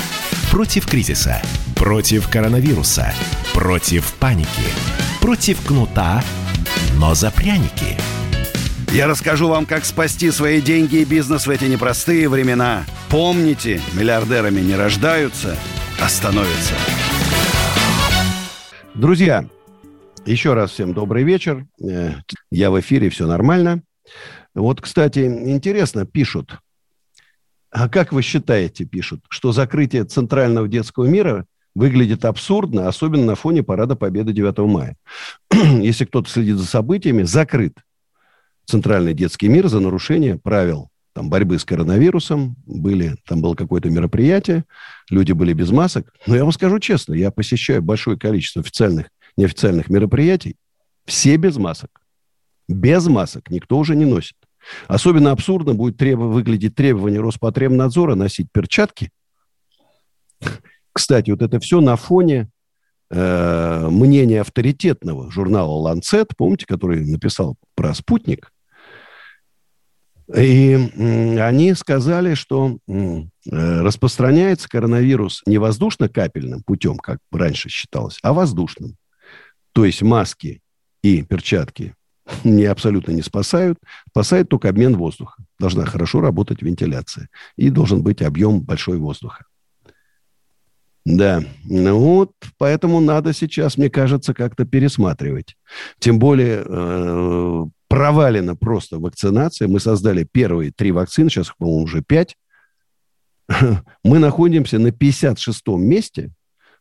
Против 0.50 0.86
кризиса. 0.86 1.42
Против 1.76 2.30
коронавируса. 2.30 3.12
Против 3.52 4.14
паники. 4.14 4.48
Против 5.20 5.60
кнута, 5.66 6.24
но 6.94 7.14
за 7.14 7.30
пряники. 7.30 7.98
Я 8.90 9.06
расскажу 9.06 9.48
вам, 9.48 9.66
как 9.66 9.84
спасти 9.84 10.30
свои 10.30 10.62
деньги 10.62 10.96
и 10.96 11.04
бизнес 11.04 11.46
в 11.46 11.50
эти 11.50 11.64
непростые 11.64 12.26
времена. 12.28 12.86
Помните, 13.10 13.82
миллиардерами 13.92 14.60
не 14.60 14.76
рождаются, 14.76 15.58
а 16.00 16.08
становятся. 16.08 16.74
Друзья, 18.94 19.46
еще 20.24 20.54
раз 20.54 20.70
всем 20.70 20.94
добрый 20.94 21.22
вечер. 21.22 21.66
Э, 21.82 22.14
я 22.50 22.70
в 22.70 22.80
эфире, 22.80 23.10
все 23.10 23.26
нормально. 23.26 23.82
Вот, 24.54 24.80
кстати, 24.80 25.18
интересно, 25.20 26.06
пишут. 26.06 26.58
А 27.70 27.90
как 27.90 28.12
вы 28.12 28.22
считаете, 28.22 28.86
пишут, 28.86 29.20
что 29.28 29.52
закрытие 29.52 30.04
Центрального 30.04 30.66
детского 30.66 31.04
мира 31.04 31.44
выглядит 31.74 32.24
абсурдно, 32.24 32.88
особенно 32.88 33.26
на 33.26 33.34
фоне 33.34 33.62
Парада 33.62 33.96
Победы 33.96 34.32
9 34.32 34.58
мая? 34.60 34.96
Если 35.52 36.06
кто-то 36.06 36.30
следит 36.30 36.56
за 36.56 36.64
событиями, 36.64 37.24
закрыт 37.24 37.74
Центральный 38.68 39.14
детский 39.14 39.48
мир 39.48 39.68
за 39.68 39.80
нарушение 39.80 40.36
правил 40.36 40.90
там, 41.14 41.30
борьбы 41.30 41.58
с 41.58 41.64
коронавирусом. 41.64 42.54
Были, 42.66 43.16
там 43.26 43.40
было 43.40 43.54
какое-то 43.54 43.88
мероприятие, 43.88 44.66
люди 45.08 45.32
были 45.32 45.54
без 45.54 45.70
масок. 45.70 46.12
Но 46.26 46.36
я 46.36 46.42
вам 46.42 46.52
скажу 46.52 46.78
честно, 46.78 47.14
я 47.14 47.30
посещаю 47.30 47.80
большое 47.80 48.18
количество 48.18 48.60
официальных 48.60 49.08
неофициальных 49.38 49.88
мероприятий, 49.88 50.56
все 51.06 51.36
без 51.36 51.56
масок. 51.56 52.02
Без 52.68 53.06
масок 53.06 53.50
никто 53.50 53.78
уже 53.78 53.96
не 53.96 54.04
носит. 54.04 54.36
Особенно 54.86 55.30
абсурдно 55.30 55.74
будет 55.74 55.96
треб... 55.96 56.18
выглядеть 56.18 56.74
требование 56.74 57.20
Роспотребнадзора 57.20 58.16
носить 58.16 58.48
перчатки. 58.52 59.10
Кстати, 60.92 61.30
вот 61.30 61.40
это 61.40 61.58
все 61.58 61.80
на 61.80 61.96
фоне 61.96 62.50
э, 63.10 63.88
мнения 63.90 64.42
авторитетного 64.42 65.30
журнала 65.30 65.70
«Ланцет», 65.70 66.36
помните, 66.36 66.66
который 66.66 67.06
написал 67.06 67.56
про 67.74 67.94
спутник. 67.94 68.52
И 70.36 70.74
они 71.38 71.72
сказали, 71.74 72.34
что 72.34 72.78
э, 72.86 73.22
распространяется 73.46 74.68
коронавирус 74.68 75.42
не 75.46 75.56
воздушно-капельным 75.56 76.62
путем, 76.62 76.98
как 76.98 77.18
раньше 77.32 77.70
считалось, 77.70 78.18
а 78.22 78.34
воздушным. 78.34 78.96
То 79.72 79.86
есть 79.86 80.02
маски 80.02 80.60
и 81.02 81.22
перчатки 81.22 81.94
не 82.44 82.64
абсолютно 82.64 83.12
не 83.12 83.22
спасают. 83.22 83.78
Спасает 84.10 84.48
только 84.50 84.68
обмен 84.68 84.96
воздуха. 84.96 85.42
Должна 85.58 85.86
хорошо 85.86 86.20
работать 86.20 86.60
вентиляция. 86.60 87.28
И 87.56 87.70
должен 87.70 88.02
быть 88.02 88.20
объем 88.20 88.60
большой 88.60 88.98
воздуха. 88.98 89.44
Да, 91.06 91.42
ну 91.64 91.98
вот, 91.98 92.32
поэтому 92.58 93.00
надо 93.00 93.32
сейчас, 93.32 93.78
мне 93.78 93.88
кажется, 93.88 94.34
как-то 94.34 94.66
пересматривать. 94.66 95.56
Тем 95.98 96.18
более 96.18 96.62
э, 96.66 97.64
провалена 97.88 98.54
просто 98.54 98.98
вакцинация. 98.98 99.68
Мы 99.68 99.80
создали 99.80 100.24
первые 100.24 100.70
три 100.70 100.92
вакцины, 100.92 101.30
сейчас, 101.30 101.52
по-моему, 101.58 101.84
уже 101.84 102.02
пять. 102.02 102.36
Мы 104.04 104.18
находимся 104.18 104.78
на 104.78 104.88
56-м 104.88 105.82
месте 105.82 106.30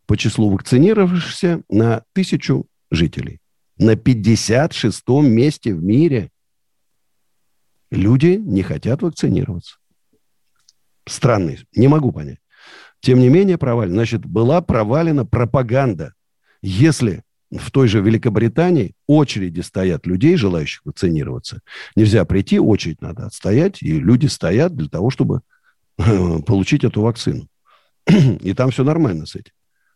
по 0.05 0.17
числу 0.17 0.49
вакцинировавшихся 0.51 1.63
на 1.69 2.03
тысячу 2.13 2.67
жителей. 2.91 3.39
На 3.77 3.91
56-м 3.91 5.29
месте 5.29 5.73
в 5.73 5.83
мире 5.83 6.31
люди 7.91 8.37
не 8.37 8.63
хотят 8.63 9.01
вакцинироваться. 9.01 9.77
Странный. 11.07 11.59
Не 11.75 11.87
могу 11.87 12.11
понять. 12.11 12.39
Тем 12.99 13.19
не 13.19 13.29
менее, 13.29 13.57
провалена. 13.57 13.95
Значит, 13.95 14.25
была 14.25 14.61
провалена 14.61 15.25
пропаганда. 15.25 16.13
Если 16.61 17.23
в 17.51 17.71
той 17.71 17.87
же 17.87 18.01
Великобритании 18.01 18.93
очереди 19.07 19.61
стоят 19.61 20.05
людей, 20.05 20.35
желающих 20.35 20.81
вакцинироваться, 20.85 21.61
нельзя 21.95 22.25
прийти, 22.25 22.59
очередь 22.59 23.01
надо 23.01 23.25
отстоять, 23.25 23.81
и 23.81 23.99
люди 23.99 24.27
стоят 24.27 24.75
для 24.75 24.89
того, 24.89 25.09
чтобы 25.09 25.41
получить 25.97 26.83
эту 26.83 27.01
вакцину. 27.01 27.47
И 28.07 28.53
там 28.53 28.71
все 28.71 28.83
нормально 28.83 29.25
с 29.25 29.35
этим. 29.35 29.51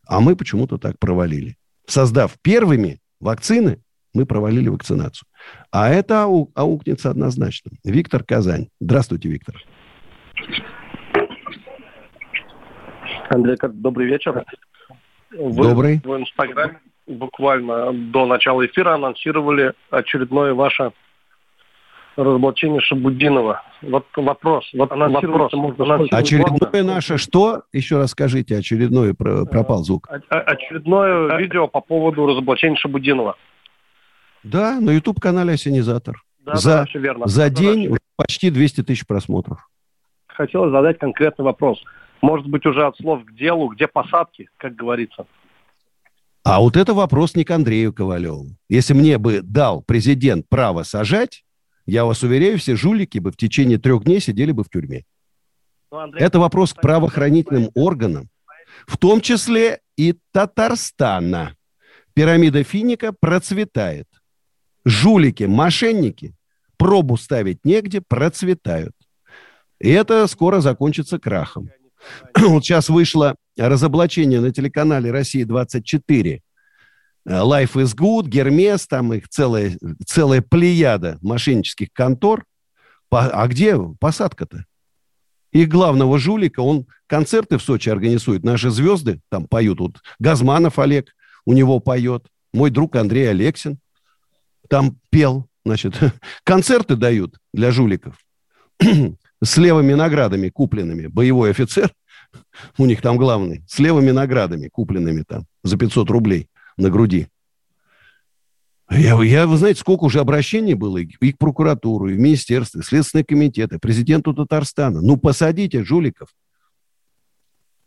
А 0.08 0.20
мы 0.20 0.36
почему-то 0.36 0.77
так 0.77 0.98
провалили 1.00 1.58
создав 1.91 2.38
первыми 2.41 3.00
вакцины, 3.20 3.79
мы 4.13 4.25
провалили 4.25 4.70
вакцинацию. 4.70 5.27
А 5.72 5.89
это 5.89 6.24
ау, 6.24 6.51
аукнется 6.55 7.10
однозначно. 7.10 7.72
Виктор 7.84 8.24
Казань. 8.24 8.67
Здравствуйте, 8.79 9.29
Виктор. 9.29 9.55
Андрей, 13.29 13.58
добрый 13.62 14.08
вечер. 14.08 14.43
Вы 15.31 15.63
добрый. 15.63 16.01
В 16.03 16.17
Инстаграме 16.17 16.79
буквально 17.08 17.91
до 17.93 18.25
начала 18.25 18.65
эфира 18.65 18.96
анонсировали 18.96 19.74
очередное 19.89 20.53
ваше 20.53 20.91
разоблачение 22.15 22.81
Шабудинова. 22.81 23.63
Вот 23.81 24.05
вопрос. 24.15 24.70
Вот 24.74 24.89
вопрос. 24.89 25.53
Очередное 26.12 26.84
наше 26.84 27.17
что? 27.17 27.63
Еще 27.72 27.98
раз 27.98 28.12
скажите, 28.12 28.58
очередное 28.58 29.13
пропал 29.13 29.84
звук. 29.84 30.10
Очередное 30.29 31.38
видео 31.38 31.67
по 31.67 31.81
поводу 31.81 32.27
разоблачения 32.27 32.75
Шабудинова. 32.75 33.36
Да, 34.43 34.79
на 34.79 34.91
YouTube-канале 34.91 35.53
«Осенизатор». 35.53 36.22
Да, 36.39 36.55
за, 36.55 36.88
да, 36.91 37.00
верно. 37.00 37.27
за 37.27 37.50
день 37.51 37.84
верно. 37.84 37.98
почти 38.15 38.50
200 38.50 38.81
тысяч 38.81 39.05
просмотров. 39.05 39.70
Хотелось 40.25 40.72
задать 40.72 40.98
конкретный 40.98 41.46
вопрос. 41.46 41.84
Может 42.24 42.48
быть, 42.48 42.65
уже 42.65 42.84
от 42.86 42.98
слов 42.98 43.24
к 43.24 43.31
делу, 43.36 43.67
где 43.67 43.88
посадки, 43.88 44.50
как 44.58 44.75
говорится. 44.75 45.27
А 46.43 46.60
вот 46.60 46.75
это 46.75 46.93
вопрос 46.93 47.36
не 47.36 47.43
к 47.43 47.51
Андрею 47.51 47.93
Ковалеву. 47.93 48.55
Если 48.67 48.93
мне 48.93 49.17
бы 49.17 49.41
дал 49.41 49.81
президент 49.83 50.50
право 50.50 50.83
сажать, 50.83 51.43
я 51.86 52.05
вас 52.05 52.24
уверяю, 52.24 52.57
все 52.57 52.75
жулики 52.75 53.19
бы 53.19 53.31
в 53.31 53.38
течение 53.38 53.77
трех 53.77 54.03
дней 54.05 54.19
сидели 54.19 54.51
бы 54.51 54.63
в 54.63 54.69
тюрьме. 54.69 55.03
Ну, 55.91 56.00
Андрей, 56.00 56.24
это 56.24 56.39
вопрос 56.39 56.74
к 56.74 56.81
правоохранительным 56.81 57.69
органам, 57.75 58.29
в 58.88 58.98
том 58.98 59.21
числе 59.21 59.81
и 59.98 60.17
Татарстана. 60.31 61.55
Пирамида 62.13 62.63
финика 62.63 63.13
процветает. 63.13 64.07
Жулики, 64.83 65.43
мошенники, 65.43 66.33
пробу 66.77 67.17
ставить 67.17 67.63
негде, 67.65 68.01
процветают. 68.01 68.95
И 69.79 69.89
это 69.89 70.25
скоро 70.27 70.60
закончится 70.62 71.19
крахом. 71.19 71.69
Вот 72.36 72.63
сейчас 72.63 72.89
вышло 72.89 73.36
разоблачение 73.58 74.39
на 74.39 74.51
телеканале 74.51 75.12
«Россия-24». 75.12 76.39
Life 77.27 77.74
is 77.74 77.96
good, 77.96 78.27
Гермес, 78.27 78.88
там 78.88 79.13
их 79.13 79.29
целая, 79.29 79.77
целая 80.08 80.41
плеяда 80.41 81.20
мошеннических 81.22 81.89
контор. 81.93 82.46
А 83.12 83.48
где 83.48 83.77
посадка-то? 84.00 84.65
Их 85.51 85.67
главного 85.67 86.17
жулика, 86.17 86.62
он 86.62 86.88
концерты 87.08 87.58
в 87.58 87.62
Сочи 87.62 87.89
организует. 87.89 88.43
Наши 88.43 88.72
звезды 88.72 89.20
там 89.29 89.48
поют. 89.48 89.79
Вот 89.79 89.98
Газманов 90.17 90.79
Олег 90.79 91.13
у 91.46 91.53
него 91.53 91.79
поет. 91.79 92.25
Мой 92.53 92.70
друг 92.70 92.96
Андрей 92.96 93.29
Алексин 93.29 93.79
там 94.70 94.98
пел. 95.10 95.48
Значит, 95.65 96.00
концерты 96.43 96.96
дают 96.96 97.38
для 97.53 97.72
жуликов 97.72 98.15
с 99.43 99.57
левыми 99.57 99.93
наградами 99.93 100.50
купленными. 100.50 101.07
Боевой 101.07 101.51
офицер, 101.51 101.91
у 102.77 102.86
них 102.86 103.01
там 103.01 103.17
главный, 103.17 103.63
с 103.67 103.79
левыми 103.79 104.12
наградами 104.12 104.69
купленными 104.69 105.24
там 105.27 105.45
за 105.63 105.77
500 105.77 106.10
рублей 106.10 106.48
на 106.77 106.89
груди. 106.89 107.27
Я, 108.89 109.21
я, 109.24 109.48
вы 109.48 109.57
знаете, 109.57 109.79
сколько 109.79 110.03
уже 110.03 110.19
обращений 110.19 110.74
было 110.74 110.98
и, 110.98 111.31
к 111.31 111.38
прокуратуру, 111.38 112.10
и 112.10 112.13
в 112.13 112.19
министерство, 112.19 112.79
и 112.79 112.81
в 112.81 112.86
Следственный 112.86 113.24
комитет, 113.24 113.71
и 113.71 113.79
президенту 113.79 114.33
Татарстана. 114.33 115.01
Ну, 115.01 115.15
посадите 115.15 115.83
жуликов. 115.86 116.27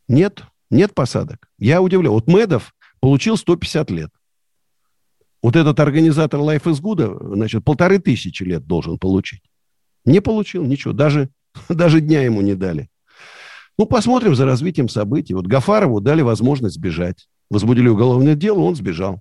Нет, 0.08 0.44
нет 0.70 0.94
посадок. 0.94 1.48
Я 1.58 1.82
удивлен. 1.82 2.12
Вот 2.12 2.26
Медов 2.26 2.74
получил 3.00 3.36
150 3.36 3.90
лет. 3.90 4.10
Вот 5.42 5.56
этот 5.56 5.78
организатор 5.78 6.40
Life 6.40 6.62
is 6.62 6.80
Good, 6.80 7.34
значит, 7.34 7.62
полторы 7.64 7.98
тысячи 7.98 8.42
лет 8.42 8.66
должен 8.66 8.98
получить. 8.98 9.42
Не 10.06 10.20
получил 10.20 10.64
ничего, 10.64 10.94
даже, 10.94 11.28
даже 11.68 12.00
дня 12.00 12.22
ему 12.22 12.40
не 12.40 12.54
дали. 12.54 12.88
Ну, 13.78 13.86
посмотрим 13.86 14.34
за 14.34 14.46
развитием 14.46 14.88
событий. 14.88 15.34
Вот 15.34 15.46
Гафарову 15.46 16.00
дали 16.00 16.22
возможность 16.22 16.76
сбежать. 16.76 17.26
Возбудили 17.50 17.88
уголовное 17.88 18.34
дело, 18.34 18.60
он 18.60 18.76
сбежал. 18.76 19.20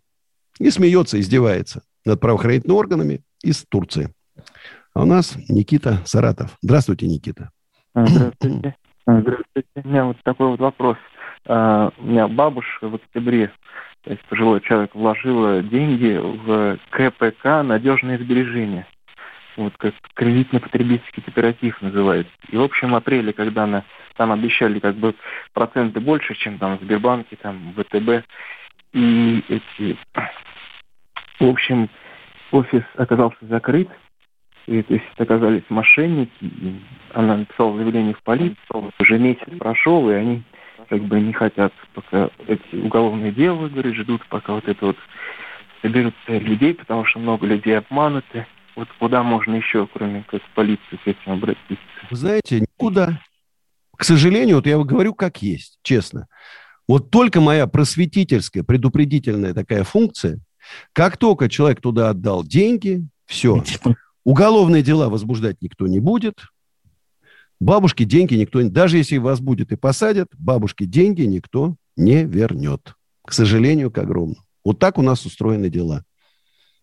И 0.60 0.70
смеется, 0.70 1.20
издевается 1.20 1.82
над 2.06 2.20
правоохранительными 2.20 2.78
органами 2.78 3.22
из 3.44 3.66
Турции. 3.68 4.14
А 4.94 5.02
у 5.02 5.06
нас 5.06 5.36
Никита 5.50 6.02
Саратов. 6.06 6.58
Здравствуйте, 6.62 7.08
Никита. 7.08 7.50
Здравствуйте. 7.96 8.76
Здравствуйте. 9.08 9.68
У 9.84 9.88
меня 9.88 10.06
вот 10.06 10.18
такой 10.24 10.50
вот 10.50 10.60
вопрос. 10.60 10.98
А, 11.46 11.92
у 11.98 12.04
меня 12.04 12.28
бабушка 12.28 12.88
в 12.88 12.96
октябре 12.96 13.52
то 14.04 14.12
есть 14.12 14.24
пожилой 14.26 14.60
человек 14.62 14.94
вложила 14.94 15.64
деньги 15.64 16.18
в 16.18 16.78
КПК 16.90 17.64
«Надежные 17.64 18.18
сбережения». 18.18 18.86
Вот 19.56 19.74
как 19.78 19.94
кредитно-потребительский 20.16 21.22
кооператив 21.22 21.82
называется. 21.82 22.34
И 22.50 22.58
в 22.58 22.62
общем 22.62 22.96
апреле, 22.96 23.34
когда 23.34 23.64
она, 23.64 23.84
там 24.16 24.32
обещали 24.32 24.80
как 24.80 24.96
бы 24.96 25.16
проценты 25.54 26.00
больше, 26.00 26.36
чем 26.36 26.58
там 26.58 26.78
в 26.78 26.82
Сбербанке, 26.82 27.36
там 27.36 27.74
в 27.74 27.84
ВТБ, 27.84 28.26
и 28.94 29.44
эти... 29.50 29.98
В 31.40 31.50
общем, 31.50 31.90
офис 32.52 32.84
оказался 32.96 33.38
закрыт, 33.42 33.90
и, 34.68 34.82
то 34.82 34.94
есть 34.94 35.06
оказались 35.18 35.64
мошенники, 35.70 36.32
она 37.14 37.38
написала 37.38 37.76
заявление 37.76 38.14
в 38.14 38.24
полицию, 38.24 38.92
уже 39.00 39.20
месяц 39.20 39.46
прошел, 39.60 40.10
и 40.10 40.14
они 40.14 40.44
как 40.88 41.02
бы 41.02 41.20
не 41.20 41.34
хотят 41.34 41.74
пока 41.94 42.30
эти 42.48 42.76
уголовные 42.76 43.32
дела, 43.32 43.68
говорит, 43.68 43.96
ждут, 43.96 44.26
пока 44.28 44.54
вот 44.54 44.68
это 44.68 44.86
вот 44.88 44.98
соберутся 45.82 46.38
людей, 46.38 46.74
потому 46.74 47.06
что 47.06 47.20
много 47.20 47.46
людей 47.46 47.78
обмануты. 47.78 48.46
Вот 48.76 48.88
куда 49.00 49.24
можно 49.24 49.56
еще, 49.56 49.88
кроме 49.88 50.24
как 50.24 50.42
в 50.42 50.56
полицию, 50.56 51.00
с 51.04 51.08
этим 51.08 51.34
обратиться? 51.34 51.84
Вы 52.10 52.18
знаете, 52.18 52.62
никуда. 52.62 53.22
К 53.96 54.04
сожалению, 54.04 54.58
вот 54.58 54.66
я 54.66 54.78
говорю 54.78 55.14
как 55.14 55.42
есть, 55.42 55.78
честно. 55.84 56.28
Вот 56.88 57.12
только 57.12 57.40
моя 57.40 57.68
просветительская, 57.68 58.64
предупредительная 58.64 59.54
такая 59.54 59.84
функция, 59.84 60.40
как 60.92 61.18
только 61.18 61.50
человек 61.50 61.82
туда 61.82 62.10
отдал 62.10 62.44
деньги, 62.44 63.08
все, 63.26 63.64
уголовные 64.26 64.82
дела 64.82 65.10
возбуждать 65.10 65.62
никто 65.62 65.88
не 65.88 66.00
будет, 66.00 66.40
Бабушке 67.64 68.04
деньги 68.04 68.34
никто, 68.34 68.62
даже 68.68 68.98
если 68.98 69.18
вас 69.18 69.40
будет 69.40 69.72
и 69.72 69.78
посадят, 69.78 70.28
бабушке 70.38 70.86
деньги 70.86 71.22
никто 71.22 71.78
не 71.96 72.26
вернет. 72.26 72.96
К 73.26 73.32
сожалению, 73.32 73.90
к 73.90 73.98
огромному. 74.00 74.44
Вот 74.66 74.80
так 74.80 74.98
у 74.98 75.02
нас 75.02 75.26
устроены 75.26 75.70
дела. 75.70 76.04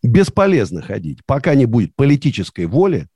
Бесполезно 0.03 0.83
ходить. 0.83 1.21
Пока 1.27 1.55
не 1.55 1.67
будет 1.67 1.95
политической 1.95 2.67
воли, 2.67 3.09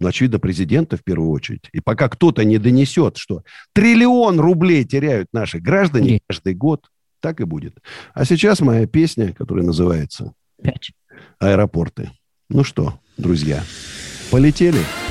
ну, 0.00 0.08
очевидно, 0.08 0.38
президента 0.38 0.96
в 0.96 1.02
первую 1.02 1.30
очередь, 1.30 1.68
и 1.72 1.80
пока 1.80 2.08
кто-то 2.08 2.44
не 2.44 2.58
донесет, 2.58 3.16
что 3.16 3.42
триллион 3.74 4.38
рублей 4.38 4.84
теряют 4.84 5.28
наши 5.32 5.58
граждане 5.58 6.12
Нет. 6.12 6.22
каждый 6.28 6.54
год, 6.54 6.86
так 7.20 7.40
и 7.40 7.44
будет. 7.44 7.78
А 8.14 8.24
сейчас 8.24 8.60
моя 8.60 8.86
песня, 8.86 9.32
которая 9.32 9.64
называется 9.64 10.32
Пять. 10.62 10.92
«Аэропорты». 11.38 12.10
Ну 12.48 12.64
что, 12.64 13.00
друзья, 13.16 13.62
полетели? 14.30 14.78
Полетели. 14.78 15.07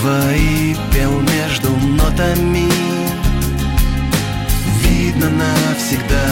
Твои 0.00 0.74
пел 0.92 1.12
между 1.20 1.70
нотами. 1.70 2.70
Видно 4.82 5.30
навсегда 5.30 6.26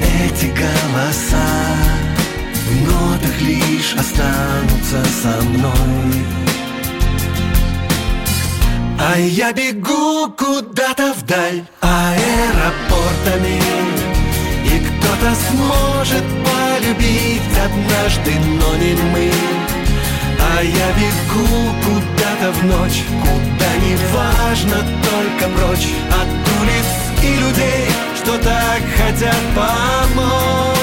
Эти 0.00 0.46
голоса. 0.46 1.46
В 2.66 2.88
нотах 2.88 3.40
лишь 3.40 3.94
останутся 3.94 5.04
со 5.22 5.42
мной. 5.42 6.24
А 8.98 9.18
я 9.18 9.52
бегу 9.52 10.30
куда-то 10.30 11.12
вдаль 11.14 11.62
аэропортами 11.80 13.60
И 14.64 14.80
кто-то 14.80 15.34
сможет 15.50 16.24
полюбить 16.44 17.58
однажды, 17.64 18.32
но 18.58 18.76
не 18.76 18.94
мы 19.12 19.63
а 20.44 20.62
я 20.62 20.88
бегу 20.92 21.46
куда-то 21.84 22.52
в 22.52 22.64
ночь 22.64 23.02
Куда 23.20 23.76
не 23.84 23.96
важно, 24.12 24.76
только 25.10 25.48
прочь 25.56 25.88
От 26.10 26.28
улиц 26.60 26.88
и 27.22 27.36
людей, 27.36 27.88
что 28.16 28.38
так 28.38 28.82
хотят 28.96 29.36
помочь 29.54 30.73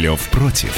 Ковалев 0.00 0.30
против. 0.30 0.74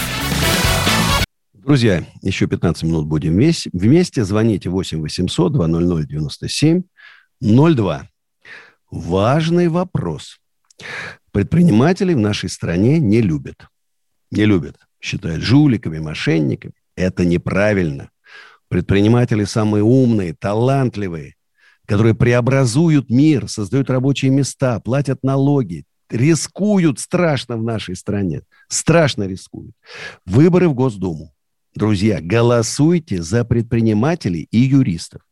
Друзья, 1.55 2.05
еще 2.23 2.49
15 2.49 2.83
минут 2.83 3.07
будем 3.07 3.35
вместе. 3.35 3.71
вместе. 3.73 4.25
Звоните 4.25 4.69
8 4.69 5.01
800 5.01 5.53
200 5.53 6.09
97 6.09 6.83
02. 7.41 8.09
Важный 8.91 9.69
вопрос. 9.69 10.41
Предпринимателей 11.31 12.17
в 12.17 12.19
нашей 12.19 12.49
стране 12.49 12.99
не 12.99 13.21
любят. 13.21 13.69
Не 14.33 14.45
любят. 14.45 14.77
Считают 15.01 15.45
жуликами, 15.45 16.01
мошенниками. 16.01 16.75
Это 16.97 17.25
неправильно. 17.25 18.11
Предприниматели 18.67 19.45
самые 19.45 19.85
умные, 19.85 20.35
талантливые, 20.35 21.37
которые 21.87 22.17
преобразуют 22.17 23.09
мир, 23.09 23.49
создают 23.49 23.89
рабочие 23.89 24.33
места, 24.33 24.81
платят 24.81 25.23
налоги, 25.23 25.85
рискуют 26.13 26.99
страшно 26.99 27.57
в 27.57 27.63
нашей 27.63 27.97
стране. 27.97 28.43
Страшно 28.69 29.27
рискуют. 29.27 29.75
Выборы 30.27 30.69
в 30.69 30.75
Госдуму. 30.75 31.35
Друзья, 31.75 32.21
голосуйте 32.21 33.23
за 33.23 33.45
предпринимателей 33.45 34.47
и 34.51 34.59
юристов. 34.59 35.23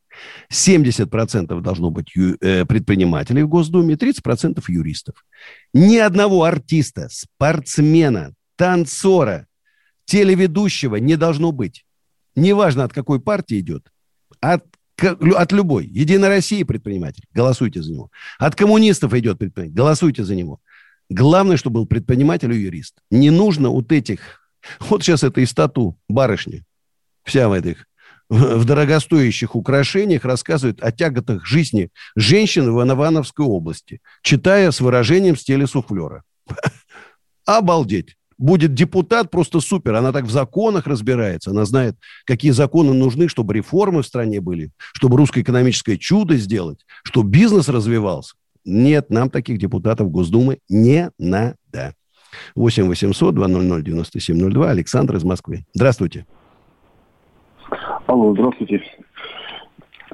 70% 0.51 1.61
должно 1.61 1.89
быть 1.89 2.15
ю, 2.15 2.35
э, 2.41 2.65
предпринимателей 2.65 3.43
в 3.43 3.47
Госдуме, 3.47 3.95
30% 3.95 4.69
юристов. 4.69 5.15
Ни 5.73 5.97
одного 5.97 6.43
артиста, 6.43 7.07
спортсмена, 7.09 8.33
танцора, 8.55 9.47
телеведущего 10.05 10.97
не 10.97 11.15
должно 11.15 11.51
быть. 11.51 11.85
Неважно, 12.35 12.83
от 12.83 12.93
какой 12.93 13.19
партии 13.19 13.59
идет. 13.59 13.91
От, 14.39 14.65
от 15.35 15.51
любой. 15.51 15.85
Единой 15.85 16.27
России 16.27 16.63
предприниматель. 16.63 17.23
Голосуйте 17.33 17.81
за 17.81 17.93
него. 17.93 18.09
От 18.39 18.55
коммунистов 18.55 19.13
идет 19.13 19.37
предприниматель. 19.37 19.75
Голосуйте 19.75 20.23
за 20.23 20.35
него. 20.35 20.59
Главное, 21.11 21.57
чтобы 21.57 21.81
был 21.81 21.85
предприниматель 21.87 22.53
и 22.53 22.57
юрист. 22.57 22.95
Не 23.09 23.31
нужно 23.31 23.69
вот 23.69 23.91
этих... 23.91 24.39
Вот 24.79 25.03
сейчас 25.03 25.23
это 25.23 25.41
из 25.41 25.53
тату 25.53 25.97
барышни. 26.07 26.63
Вся 27.25 27.49
в 27.49 27.51
этих 27.51 27.85
в 28.29 28.63
дорогостоящих 28.63 29.57
украшениях 29.57 30.23
рассказывает 30.23 30.81
о 30.81 30.93
тяготах 30.93 31.45
жизни 31.45 31.89
женщин 32.15 32.73
в 32.73 32.81
Ивановской 32.81 33.45
области, 33.45 33.99
читая 34.21 34.71
с 34.71 34.79
выражением 34.79 35.35
в 35.35 35.41
стиле 35.41 35.67
суфлера. 35.67 36.23
Обалдеть. 37.45 38.15
Будет 38.37 38.73
депутат 38.73 39.29
просто 39.31 39.59
супер. 39.59 39.95
Она 39.95 40.13
так 40.13 40.23
в 40.23 40.31
законах 40.31 40.87
разбирается. 40.87 41.51
Она 41.51 41.65
знает, 41.65 41.97
какие 42.25 42.51
законы 42.51 42.93
нужны, 42.93 43.27
чтобы 43.27 43.53
реформы 43.53 44.01
в 44.01 44.07
стране 44.07 44.39
были, 44.39 44.71
чтобы 44.93 45.17
русское 45.17 45.41
экономическое 45.41 45.97
чудо 45.97 46.37
сделать, 46.37 46.85
чтобы 47.03 47.29
бизнес 47.29 47.67
развивался. 47.67 48.35
Нет, 48.65 49.09
нам 49.09 49.29
таких 49.29 49.57
депутатов 49.57 50.11
Госдумы 50.11 50.59
не 50.69 51.11
надо. 51.17 51.95
8 52.55 52.87
800 52.87 53.35
200 53.35 53.81
9702. 53.83 54.69
Александр 54.69 55.15
из 55.15 55.23
Москвы. 55.23 55.65
Здравствуйте. 55.73 56.25
Алло, 58.07 58.33
здравствуйте. 58.33 58.83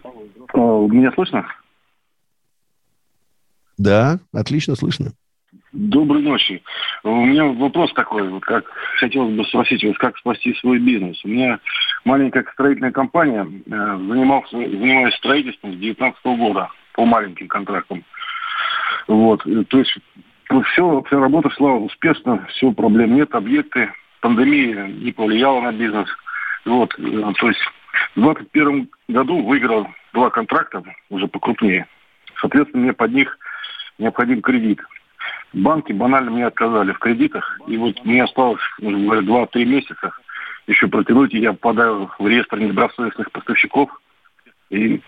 А, 0.03 0.59
меня 0.59 1.11
слышно? 1.13 1.45
Да, 3.77 4.19
отлично 4.33 4.75
слышно. 4.75 5.13
Доброй 5.71 6.21
ночи. 6.21 6.63
У 7.03 7.25
меня 7.25 7.45
вопрос 7.45 7.93
такой, 7.93 8.27
вот 8.29 8.43
как 8.43 8.65
хотелось 8.99 9.35
бы 9.35 9.43
спросить 9.45 9.83
вас, 9.83 9.97
как 9.97 10.17
спасти 10.17 10.53
свой 10.55 10.79
бизнес. 10.79 11.23
У 11.23 11.27
меня 11.27 11.59
маленькая 12.05 12.45
строительная 12.53 12.91
компания, 12.91 13.45
э, 13.45 13.69
занимался, 13.69 14.57
занимаюсь 14.57 15.15
строительством 15.15 15.73
с 15.73 15.77
2019 15.77 16.37
года 16.37 16.69
по 16.93 17.05
маленьким 17.05 17.47
контрактам. 17.47 18.03
Вот, 19.07 19.43
то 19.69 19.79
есть 19.79 19.97
все, 20.71 21.03
вся 21.03 21.19
работа 21.19 21.49
шла 21.49 21.73
успешно, 21.73 22.45
все, 22.49 22.71
проблем 22.71 23.15
нет, 23.15 23.33
объекты, 23.33 23.91
пандемия 24.21 24.87
не 24.87 25.11
повлияла 25.11 25.61
на 25.61 25.71
бизнес. 25.71 26.07
Вот, 26.65 26.93
э, 26.97 27.33
то 27.39 27.47
есть 27.47 27.61
в 28.15 28.21
2021 28.21 28.89
году 29.07 29.43
выиграл 29.43 29.87
два 30.13 30.29
контракта, 30.29 30.83
уже 31.09 31.27
покрупнее. 31.27 31.87
Соответственно, 32.39 32.83
мне 32.83 32.93
под 32.93 33.13
них 33.13 33.37
необходим 33.97 34.41
кредит. 34.41 34.81
Банки 35.53 35.91
банально 35.91 36.31
мне 36.31 36.45
отказали 36.45 36.91
в 36.91 36.99
кредитах, 36.99 37.59
и 37.67 37.77
вот 37.77 38.03
мне 38.03 38.23
осталось, 38.23 38.61
уже 38.79 38.97
говоря, 38.97 39.21
2-3 39.21 39.65
месяца 39.65 40.11
еще 40.67 40.87
протянуть, 40.87 41.33
и 41.33 41.39
я 41.39 41.53
попадаю 41.53 42.11
в 42.19 42.27
реестр 42.27 42.59
недобросовестных 42.59 43.31
поставщиков. 43.31 43.89
И 44.69 45.01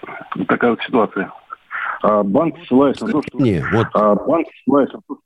такая 0.47 0.71
вот 0.71 0.81
ситуация. 0.83 1.31
А 2.01 2.23
банк 2.23 2.55
ссылается 2.67 3.05
на 3.05 3.12
то, 3.12 3.21
что... 3.21 3.39
Не, 3.39 3.63
вот... 3.71 3.88
А 3.93 4.15
банк 4.15 4.47
ссылается 4.63 4.97
на 4.97 5.01
то, 5.01 5.15
что... 5.15 5.23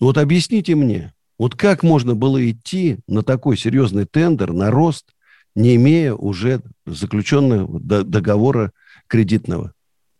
Вот 0.00 0.18
объясните 0.18 0.74
мне, 0.74 1.12
вот 1.38 1.54
как 1.54 1.82
можно 1.82 2.14
было 2.14 2.50
идти 2.50 2.98
на 3.06 3.22
такой 3.22 3.56
серьезный 3.56 4.06
тендер, 4.06 4.52
на 4.52 4.70
рост, 4.70 5.14
не 5.54 5.76
имея 5.76 6.14
уже 6.14 6.62
заключенного 6.86 7.80
договора 7.80 8.72
кредитного, 9.06 9.72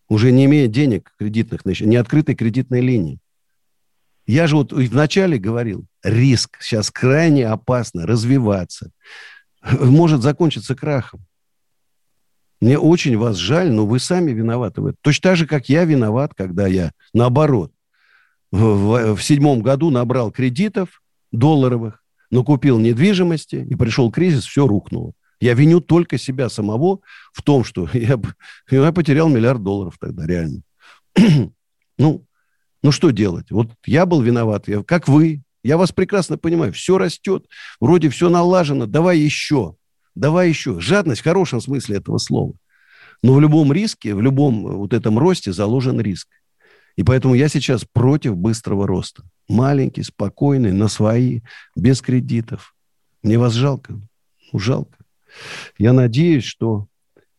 уже 0.08 0.32
не 0.32 0.44
имея 0.44 0.66
денег 0.66 1.12
кредитных, 1.18 1.64
не 1.64 1.96
открытой 1.96 2.34
кредитной 2.34 2.80
линии. 2.80 3.20
Я 4.26 4.46
же 4.46 4.56
вот 4.56 4.72
вначале 4.72 5.38
говорил, 5.38 5.86
риск 6.02 6.58
сейчас 6.60 6.90
крайне 6.90 7.48
опасно 7.48 8.06
развиваться. 8.06 8.90
Может 9.62 10.22
закончиться 10.22 10.76
крахом. 10.76 11.20
Мне 12.60 12.78
очень 12.78 13.16
вас 13.16 13.36
жаль, 13.36 13.70
но 13.70 13.86
вы 13.86 13.98
сами 13.98 14.32
виноваты 14.32 14.82
в 14.82 14.86
этом. 14.86 14.98
Точно 15.02 15.30
так 15.30 15.36
же, 15.36 15.46
как 15.46 15.68
я 15.68 15.84
виноват, 15.84 16.34
когда 16.36 16.66
я, 16.66 16.92
наоборот, 17.14 17.72
в, 18.52 19.14
в, 19.14 19.22
седьмом 19.22 19.62
году 19.62 19.90
набрал 19.90 20.30
кредитов 20.30 21.02
долларовых, 21.32 22.02
но 22.30 22.44
купил 22.44 22.78
недвижимости, 22.78 23.66
и 23.68 23.74
пришел 23.76 24.10
кризис, 24.10 24.44
все 24.44 24.66
рухнуло. 24.66 25.12
Я 25.40 25.54
виню 25.54 25.80
только 25.80 26.18
себя 26.18 26.50
самого 26.50 27.00
в 27.32 27.42
том, 27.42 27.64
что 27.64 27.88
я, 27.94 28.20
я 28.70 28.92
потерял 28.92 29.28
миллиард 29.28 29.62
долларов 29.62 29.96
тогда, 29.98 30.26
реально. 30.26 30.62
ну, 31.98 32.26
ну, 32.82 32.92
что 32.92 33.10
делать? 33.10 33.50
Вот 33.50 33.70
я 33.86 34.04
был 34.06 34.20
виноват, 34.20 34.68
я, 34.68 34.82
как 34.82 35.08
вы. 35.08 35.42
Я 35.62 35.76
вас 35.76 35.92
прекрасно 35.92 36.38
понимаю. 36.38 36.72
Все 36.72 36.96
растет, 36.96 37.46
вроде 37.80 38.08
все 38.08 38.30
налажено, 38.30 38.86
давай 38.86 39.18
еще, 39.18 39.76
давай 40.14 40.48
еще. 40.48 40.80
Жадность 40.80 41.20
в 41.20 41.24
хорошем 41.24 41.60
смысле 41.60 41.96
этого 41.96 42.18
слова. 42.18 42.54
Но 43.22 43.34
в 43.34 43.40
любом 43.40 43.72
риске, 43.72 44.14
в 44.14 44.22
любом 44.22 44.62
вот 44.62 44.92
этом 44.92 45.18
росте 45.18 45.52
заложен 45.52 46.00
риск. 46.00 46.28
И 46.96 47.02
поэтому 47.02 47.34
я 47.34 47.48
сейчас 47.48 47.84
против 47.84 48.36
быстрого 48.36 48.86
роста. 48.86 49.22
Маленький, 49.48 50.02
спокойный, 50.02 50.72
на 50.72 50.88
свои, 50.88 51.40
без 51.76 52.00
кредитов. 52.00 52.74
Мне 53.22 53.38
вас 53.38 53.54
жалко. 53.54 54.00
Ну, 54.52 54.58
жалко. 54.58 54.96
Я 55.78 55.92
надеюсь, 55.92 56.44
что 56.44 56.88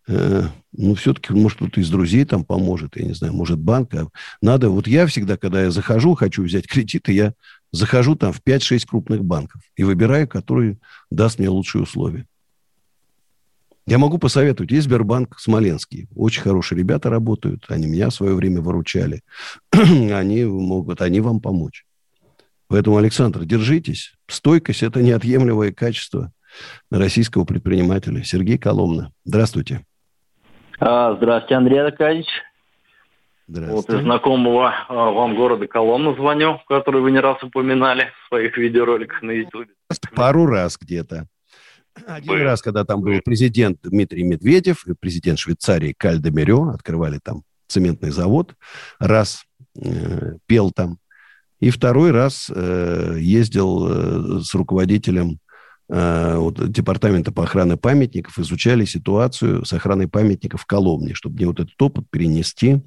э, 0.08 0.44
ну, 0.72 0.96
все-таки, 0.96 1.34
может, 1.34 1.58
кто-то 1.58 1.82
из 1.82 1.90
друзей 1.90 2.26
там 2.26 2.46
поможет, 2.46 2.96
я 2.96 3.06
не 3.06 3.14
знаю, 3.14 3.34
может, 3.34 3.60
банк. 3.60 3.94
А 3.94 4.08
надо, 4.42 4.70
вот 4.70 4.88
я 4.88 5.06
всегда, 5.08 5.38
когда 5.38 5.64
я 5.64 5.72
захожу, 5.72 6.16
хочу 6.16 6.44
взять 6.44 6.68
кредиты, 6.68 7.14
я 7.14 7.34
захожу 7.72 8.16
там 8.16 8.34
в 8.34 8.42
5-6 8.42 8.86
крупных 8.88 9.24
банков 9.24 9.62
и 9.76 9.84
выбираю, 9.84 10.28
который 10.28 10.80
даст 11.10 11.40
мне 11.40 11.50
лучшие 11.50 11.84
условия. 11.84 12.26
Я 13.88 13.98
могу 13.98 14.18
посоветовать. 14.18 14.72
Есть 14.72 14.88
Сбербанк 14.88 15.40
Смоленский. 15.40 16.08
Очень 16.16 16.44
хорошие 16.44 16.80
ребята 16.80 17.10
работают. 17.10 17.66
Они 17.70 17.88
меня 17.88 18.10
в 18.10 18.14
свое 18.14 18.36
время 18.36 18.62
выручали. 18.62 19.22
они 19.72 20.46
могут, 20.46 21.02
они 21.02 21.20
вам 21.20 21.42
помочь. 21.42 21.86
Поэтому, 22.68 22.98
Александр, 22.98 23.44
держитесь. 23.44 24.14
Стойкость– 24.28 24.84
это 24.84 25.02
неотъемлемое 25.02 25.74
качество 25.74 26.32
российского 26.90 27.44
предпринимателя. 27.44 28.24
Сергей 28.24 28.58
Коломна. 28.58 29.12
Здравствуйте. 29.26 29.86
А, 30.80 31.16
здравствуйте, 31.16 31.56
Андрей 31.56 31.82
Аркадьевич. 31.82 32.28
Здравствуйте. 33.48 33.92
Вот 33.92 34.00
из 34.00 34.04
знакомого 34.04 34.74
а, 34.88 35.12
вам 35.12 35.36
города 35.36 35.68
Коломна 35.68 36.14
звоню, 36.14 36.62
который 36.68 37.02
вы 37.02 37.12
не 37.12 37.20
раз 37.20 37.44
упоминали 37.44 38.08
в 38.24 38.28
своих 38.30 38.58
видеороликах 38.58 39.22
на 39.22 39.32
YouTube. 39.32 39.68
Пару 40.16 40.46
раз 40.46 40.78
где-то. 40.80 41.28
Один 42.08 42.30
Были. 42.30 42.44
раз, 42.44 42.62
когда 42.62 42.86
там 42.86 43.02
был 43.02 43.20
президент 43.24 43.80
Дмитрий 43.84 44.24
Медведев 44.24 44.88
и 44.88 44.94
президент 44.94 45.40
Швейцарии 45.40 45.94
Каль 45.98 46.20
Демерё, 46.20 46.70
открывали 46.70 47.20
там 47.22 47.44
цементный 47.68 48.12
завод, 48.12 48.56
раз 49.00 49.44
э, 49.76 50.34
пел 50.46 50.72
там, 50.72 51.00
и 51.60 51.70
второй 51.70 52.12
раз 52.12 52.50
э, 52.54 53.18
ездил 53.20 53.88
э, 53.88 54.42
с 54.42 54.54
руководителем 54.56 55.40
э, 55.90 56.36
вот, 56.38 56.72
департамента 56.72 57.32
по 57.32 57.44
охране 57.44 57.78
памятников, 57.78 58.40
изучали 58.40 58.86
ситуацию 58.86 59.64
с 59.64 59.72
охраной 59.74 60.08
памятников 60.08 60.62
в 60.62 60.66
Коломне, 60.66 61.14
чтобы 61.14 61.36
мне 61.36 61.48
вот 61.48 61.60
этот 61.60 61.82
опыт 61.82 62.06
перенести 62.10 62.82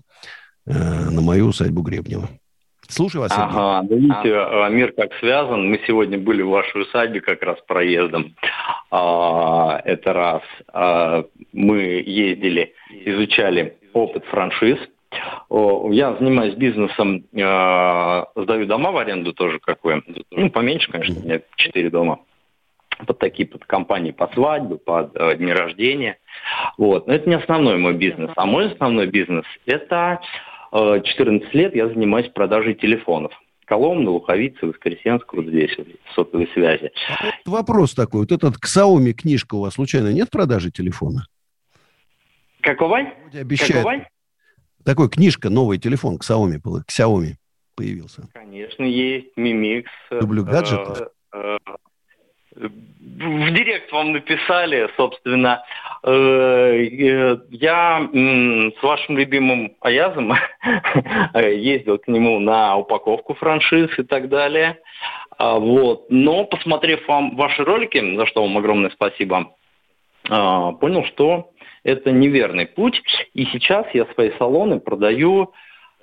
э, 0.66 1.10
на 1.10 1.20
мою 1.20 1.46
усадьбу 1.46 1.82
Гребнева. 1.82 2.28
Слушаю 2.88 3.22
вас, 3.22 3.32
Сергей. 3.32 3.48
Ага, 3.48 3.86
да 3.88 3.96
видите, 3.96 4.36
а. 4.36 4.68
мир 4.68 4.92
как 4.92 5.14
связан. 5.14 5.70
Мы 5.70 5.80
сегодня 5.86 6.18
были 6.18 6.42
в 6.42 6.50
вашей 6.50 6.82
усадьбе 6.82 7.20
как 7.20 7.42
раз 7.42 7.58
проездом. 7.66 8.34
А, 8.90 9.80
это 9.84 10.12
раз. 10.12 10.42
А, 10.72 11.24
мы 11.52 12.02
ездили, 12.06 12.74
изучали 12.90 13.76
опыт 13.92 14.24
франшиз. 14.26 14.78
Я 15.50 16.16
занимаюсь 16.18 16.54
бизнесом, 16.54 17.24
а, 17.40 18.26
сдаю 18.34 18.66
дома 18.66 18.90
в 18.90 18.96
аренду 18.96 19.32
тоже, 19.32 19.60
как 19.60 19.84
вы. 19.84 20.02
Ну, 20.30 20.50
поменьше, 20.50 20.90
конечно, 20.90 21.20
у 21.20 21.24
меня 21.24 21.40
четыре 21.56 21.90
дома. 21.90 22.20
Под 23.06 23.18
такие 23.18 23.48
под 23.48 23.64
компании 23.64 24.12
по 24.12 24.28
свадьбе, 24.28 24.76
под 24.76 25.16
э, 25.16 25.36
дни 25.36 25.52
рождения. 25.52 26.18
Вот. 26.78 27.08
Но 27.08 27.14
это 27.14 27.28
не 27.28 27.34
основной 27.34 27.76
мой 27.76 27.94
бизнес. 27.94 28.30
А 28.36 28.46
мой 28.46 28.70
основной 28.70 29.08
бизнес– 29.08 29.44
это 29.66 30.20
14 30.74 31.54
э, 31.54 31.58
лет 31.58 31.74
я 31.74 31.88
занимаюсь 31.88 32.28
продажей 32.28 32.74
телефонов. 32.74 33.32
Коломна, 33.64 34.10
Луховица, 34.10 34.66
Воскресенск, 34.66 35.32
вот 35.32 35.46
здесь, 35.46 35.70
сотовой 36.14 36.48
связи. 36.52 36.90
Вопрос 37.46 37.94
такой. 37.94 38.20
Вот 38.22 38.32
этот 38.32 38.56
Xiaomi 38.56 39.12
книжка 39.12 39.54
у 39.54 39.60
вас 39.60 39.74
случайно 39.74 40.12
нет 40.12 40.30
продажи 40.30 40.70
телефона? 40.70 41.26
Какого? 42.60 42.98
Обещает. 43.32 43.84
Какого? 43.84 44.06
Такой 44.84 45.08
книжка, 45.08 45.48
новый 45.48 45.78
телефон 45.78 46.16
Xiaomi, 46.16 46.60
Xiaomi 46.90 47.34
появился. 47.74 48.28
Конечно, 48.34 48.84
есть. 48.84 49.28
Мимикс. 49.36 49.90
Люблю 50.10 50.44
гаджеты. 50.44 51.06
Э, 51.32 51.38
э, 51.38 51.56
в 52.56 53.50
директ 53.50 53.92
вам 53.92 54.12
написали, 54.12 54.88
собственно, 54.96 55.62
э, 56.02 56.84
я 57.50 58.08
с 58.12 58.82
вашим 58.82 59.18
любимым 59.18 59.76
Аязом 59.80 60.32
ездил 61.34 61.98
к 61.98 62.08
нему 62.08 62.38
на 62.40 62.76
упаковку 62.76 63.34
франшиз 63.34 63.98
и 63.98 64.02
так 64.02 64.28
далее. 64.28 64.78
А, 65.38 65.58
вот. 65.58 66.06
Но, 66.10 66.44
посмотрев 66.44 67.06
вам 67.08 67.36
ваши 67.36 67.64
ролики, 67.64 68.16
за 68.16 68.26
что 68.26 68.42
вам 68.42 68.58
огромное 68.58 68.90
спасибо, 68.90 69.54
а, 70.28 70.72
понял, 70.72 71.04
что 71.06 71.50
это 71.82 72.10
неверный 72.12 72.66
путь. 72.66 73.00
И 73.34 73.44
сейчас 73.46 73.86
я 73.94 74.06
свои 74.14 74.30
салоны 74.38 74.80
продаю 74.80 75.52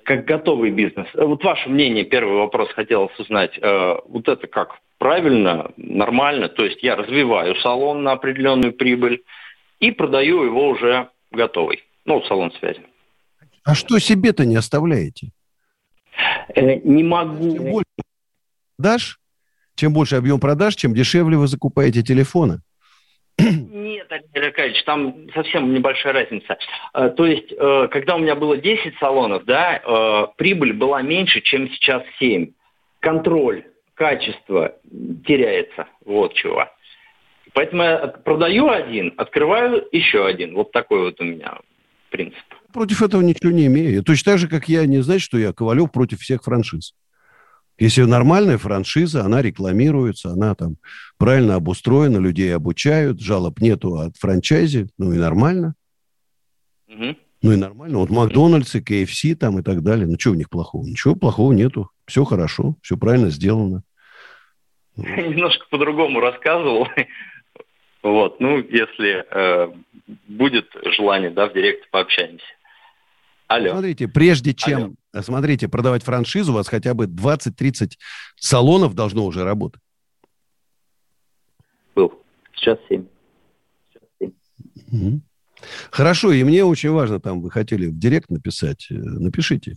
как 0.04 0.24
готовый 0.24 0.70
бизнес. 0.70 1.06
Вот 1.14 1.42
ваше 1.44 1.68
мнение, 1.68 2.04
первый 2.04 2.36
вопрос 2.36 2.68
хотелось 2.70 3.18
узнать. 3.18 3.58
Э, 3.60 3.96
вот 4.06 4.28
это 4.28 4.46
как 4.46 4.78
правильно, 4.98 5.70
нормально, 5.76 6.48
то 6.48 6.64
есть 6.64 6.82
я 6.82 6.96
развиваю 6.96 7.56
салон 7.56 8.02
на 8.02 8.12
определенную 8.12 8.72
прибыль 8.72 9.22
и 9.80 9.90
продаю 9.90 10.44
его 10.44 10.68
уже 10.68 11.08
готовый, 11.30 11.82
ну, 12.04 12.22
салон 12.24 12.52
связи. 12.52 12.80
А 13.64 13.74
что 13.74 13.98
себе-то 13.98 14.44
не 14.44 14.56
оставляете? 14.56 15.30
Э, 16.54 16.76
не 16.76 17.02
могу. 17.02 17.52
Чем 17.52 17.70
больше 17.70 17.86
продаж, 18.76 19.20
чем 19.74 19.92
больше 19.92 20.16
объем 20.16 20.40
продаж, 20.40 20.76
чем 20.76 20.94
дешевле 20.94 21.36
вы 21.36 21.46
закупаете 21.46 22.02
телефоны. 22.02 22.60
Нет, 24.02 24.10
Алексей 24.10 24.48
Аркадьевич, 24.48 24.84
там 24.84 25.28
совсем 25.34 25.72
небольшая 25.72 26.12
разница. 26.12 26.58
Э, 26.94 27.10
то 27.10 27.26
есть, 27.26 27.52
э, 27.52 27.88
когда 27.90 28.16
у 28.16 28.18
меня 28.18 28.34
было 28.34 28.56
10 28.56 28.94
салонов, 28.98 29.44
да, 29.44 29.76
э, 29.76 30.26
прибыль 30.36 30.72
была 30.72 31.02
меньше, 31.02 31.40
чем 31.40 31.68
сейчас 31.70 32.02
7. 32.18 32.52
Контроль 33.00 33.64
качество 33.94 34.74
теряется. 35.26 35.86
Вот 36.04 36.34
чего. 36.34 36.68
Поэтому 37.52 37.82
я 37.82 37.98
продаю 38.08 38.70
один, 38.70 39.14
открываю 39.16 39.86
еще 39.92 40.26
один. 40.26 40.54
Вот 40.54 40.72
такой 40.72 41.02
вот 41.02 41.20
у 41.20 41.24
меня 41.24 41.58
принцип. 42.10 42.42
Против 42.72 43.02
этого 43.02 43.20
ничего 43.20 43.52
не 43.52 43.66
имею. 43.66 44.02
Точно 44.02 44.32
так 44.32 44.38
же, 44.40 44.48
как 44.48 44.68
я 44.68 44.86
не 44.86 45.02
знаю, 45.02 45.20
что 45.20 45.38
я 45.38 45.52
Ковалев 45.52 45.92
против 45.92 46.20
всех 46.20 46.42
франшиз. 46.42 46.94
Если 47.82 48.02
нормальная 48.02 48.58
франшиза, 48.58 49.24
она 49.24 49.42
рекламируется, 49.42 50.30
она 50.30 50.54
там 50.54 50.76
правильно 51.18 51.56
обустроена, 51.56 52.18
людей 52.18 52.54
обучают, 52.54 53.20
жалоб 53.20 53.58
нету 53.58 53.96
от 53.96 54.16
франчайзи, 54.18 54.86
ну 54.98 55.12
и 55.12 55.18
нормально. 55.18 55.74
Угу. 56.86 57.16
Ну 57.42 57.52
и 57.52 57.56
нормально. 57.56 57.98
Вот 57.98 58.10
Макдональдс 58.10 58.76
и 58.76 58.80
КФС 58.80 59.36
там 59.36 59.58
и 59.58 59.64
так 59.64 59.82
далее. 59.82 60.06
Ну 60.06 60.16
что 60.16 60.30
в 60.30 60.36
них 60.36 60.48
плохого? 60.48 60.86
Ничего 60.86 61.16
плохого 61.16 61.52
нету. 61.52 61.90
Все 62.06 62.22
хорошо, 62.22 62.76
все 62.82 62.96
правильно 62.96 63.30
сделано. 63.30 63.82
Немножко 64.96 65.66
по-другому 65.68 66.20
рассказывал. 66.20 66.86
Вот, 68.04 68.38
ну, 68.38 68.58
если 68.58 69.24
э, 69.28 69.72
будет 70.28 70.70
желание, 70.84 71.30
да, 71.30 71.48
в 71.48 71.52
директе 71.52 71.88
пообщаемся. 71.90 72.46
Алло. 73.54 73.72
Смотрите, 73.72 74.08
прежде 74.08 74.54
чем, 74.54 74.96
Алло. 75.12 75.22
смотрите, 75.22 75.68
продавать 75.68 76.02
франшизу, 76.02 76.52
у 76.52 76.54
вас 76.54 76.68
хотя 76.68 76.94
бы 76.94 77.06
20-30 77.06 77.92
салонов 78.36 78.94
должно 78.94 79.26
уже 79.26 79.44
работать. 79.44 79.82
Был. 81.94 82.12
Сейчас 82.54 82.78
7. 82.88 83.04
Сейчас 83.92 84.08
7. 84.20 84.32
Угу. 84.92 85.20
Хорошо, 85.90 86.32
и 86.32 86.42
мне 86.44 86.64
очень 86.64 86.90
важно, 86.90 87.20
там 87.20 87.40
вы 87.40 87.50
хотели 87.50 87.86
в 87.86 87.98
директ 87.98 88.30
написать, 88.30 88.86
э, 88.90 88.94
напишите, 88.94 89.76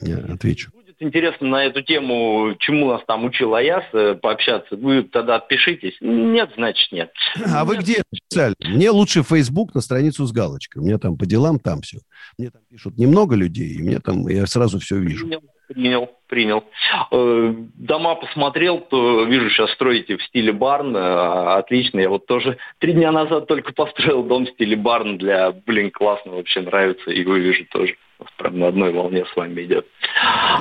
я 0.00 0.18
отвечу 0.18 0.70
интересно 1.02 1.48
на 1.48 1.64
эту 1.64 1.82
тему, 1.82 2.54
чему 2.58 2.88
нас 2.88 3.02
там 3.06 3.24
учил 3.24 3.54
Аяс, 3.54 3.84
э, 3.92 4.14
пообщаться, 4.14 4.76
вы 4.76 5.02
тогда 5.02 5.36
отпишитесь. 5.36 5.96
Нет, 6.00 6.50
значит 6.56 6.92
нет. 6.92 7.12
А 7.46 7.64
вы 7.64 7.76
где 7.76 8.02
писали? 8.10 8.54
Мне 8.60 8.90
лучше 8.90 9.22
Facebook 9.22 9.74
на 9.74 9.80
страницу 9.80 10.24
с 10.24 10.32
галочкой. 10.32 10.82
У 10.82 10.84
меня 10.84 10.98
там 10.98 11.16
по 11.16 11.26
делам 11.26 11.58
там 11.58 11.82
все. 11.82 11.98
Мне 12.38 12.50
там 12.50 12.62
пишут 12.70 12.98
немного 12.98 13.34
людей, 13.34 13.74
и 13.74 13.82
мне 13.82 13.98
там 13.98 14.28
я 14.28 14.46
сразу 14.46 14.78
все 14.78 14.98
вижу. 14.98 15.28
Принял, 15.74 16.10
принял. 16.28 16.64
Э, 17.10 17.54
дома 17.74 18.14
посмотрел, 18.16 18.80
то 18.80 19.24
вижу, 19.24 19.50
сейчас 19.50 19.70
строите 19.72 20.16
в 20.16 20.22
стиле 20.24 20.52
барн. 20.52 20.96
Э, 20.96 21.58
отлично. 21.58 22.00
Я 22.00 22.08
вот 22.08 22.26
тоже 22.26 22.58
три 22.78 22.92
дня 22.92 23.12
назад 23.12 23.46
только 23.46 23.72
построил 23.72 24.22
дом 24.24 24.46
в 24.46 24.50
стиле 24.50 24.76
барн 24.76 25.18
для, 25.18 25.52
блин, 25.52 25.90
классно, 25.90 26.32
вообще 26.32 26.60
нравится. 26.60 27.10
И 27.10 27.24
вы 27.24 27.40
вижу 27.40 27.64
тоже 27.70 27.96
прям 28.36 28.58
на 28.58 28.68
одной 28.68 28.92
волне 28.92 29.24
с 29.24 29.36
вами 29.36 29.62
идет. 29.62 29.86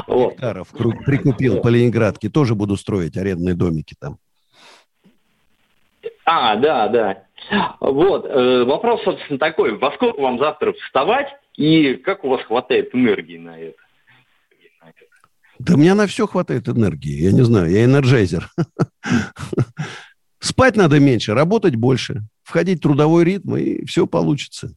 Вот. 0.08 0.36
Прикупил 1.06 1.62
по 1.62 1.68
Ленинградке. 1.68 2.30
Тоже 2.30 2.56
буду 2.56 2.76
строить 2.78 3.18
арендные 3.18 3.56
домики 3.56 3.96
там. 4.00 4.18
А, 6.26 6.56
да, 6.56 6.88
да. 6.88 7.24
Вот, 7.80 8.26
э, 8.26 8.64
вопрос, 8.64 9.04
собственно, 9.04 9.40
такой. 9.40 9.78
Во 9.78 9.92
сколько 9.94 10.22
вам 10.22 10.38
завтра 10.40 10.74
вставать 10.74 11.28
и 11.58 11.96
как 11.96 12.24
у 12.24 12.30
вас 12.30 12.42
хватает 12.44 12.94
энергии 12.96 13.38
на 13.38 13.60
это? 13.60 13.78
Да 15.66 15.76
у 15.76 15.78
меня 15.78 15.94
на 15.94 16.08
все 16.08 16.26
хватает 16.26 16.68
энергии. 16.68 17.22
Я 17.22 17.32
не 17.32 17.44
знаю, 17.44 17.70
я 17.70 17.86
энерджайзер. 17.86 18.50
Спать 20.40 20.76
надо 20.76 21.00
меньше, 21.00 21.36
работать 21.36 21.76
больше, 21.76 22.24
входить 22.44 22.80
в 22.80 22.82
трудовой 22.82 23.24
ритм, 23.26 23.56
и 23.56 23.86
все 23.86 24.08
получится. 24.08 24.74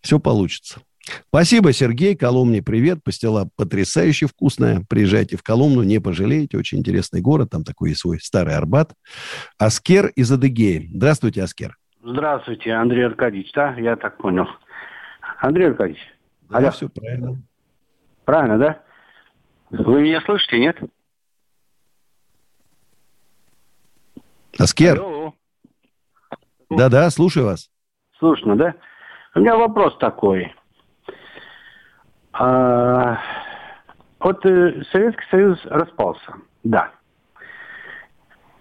Все 0.00 0.18
получится. 0.18 0.80
Спасибо, 1.28 1.72
Сергей. 1.72 2.16
Коломне 2.16 2.60
привет. 2.60 3.04
Пастила 3.04 3.48
потрясающе 3.56 4.26
вкусная. 4.26 4.84
Приезжайте 4.88 5.36
в 5.36 5.42
Коломну, 5.44 5.82
не 5.84 6.00
пожалеете. 6.00 6.58
Очень 6.58 6.78
интересный 6.80 7.20
город. 7.20 7.50
Там 7.50 7.62
такой 7.62 7.94
свой 7.94 8.18
старый 8.20 8.56
Арбат. 8.56 8.92
Аскер 9.58 10.08
из 10.08 10.30
Адыгеи. 10.30 10.90
Здравствуйте, 10.92 11.42
Аскер. 11.42 11.76
Здравствуйте, 12.02 12.72
Андрей 12.72 13.06
Аркадьевич, 13.06 13.52
да? 13.54 13.74
Я 13.74 13.96
так 13.96 14.18
понял. 14.18 14.46
Андрей 15.40 15.68
Аркадьевич. 15.68 16.02
Да, 16.50 16.58
алло. 16.58 16.70
все 16.72 16.88
правильно. 16.88 17.40
Правильно, 18.24 18.58
да? 18.58 18.82
Вы 19.70 20.02
меня 20.02 20.20
слышите, 20.22 20.58
нет? 20.58 20.78
Аскер. 24.58 25.00
Да-да, 26.70 27.10
слушаю 27.10 27.46
вас. 27.46 27.70
Слышно, 28.18 28.56
да? 28.56 28.74
У 29.34 29.40
меня 29.40 29.56
вопрос 29.56 29.96
такой. 29.98 30.54
А, 32.32 33.18
вот 34.20 34.44
э, 34.44 34.82
Советский 34.90 35.24
Союз 35.30 35.58
распался, 35.64 36.34
да. 36.64 36.92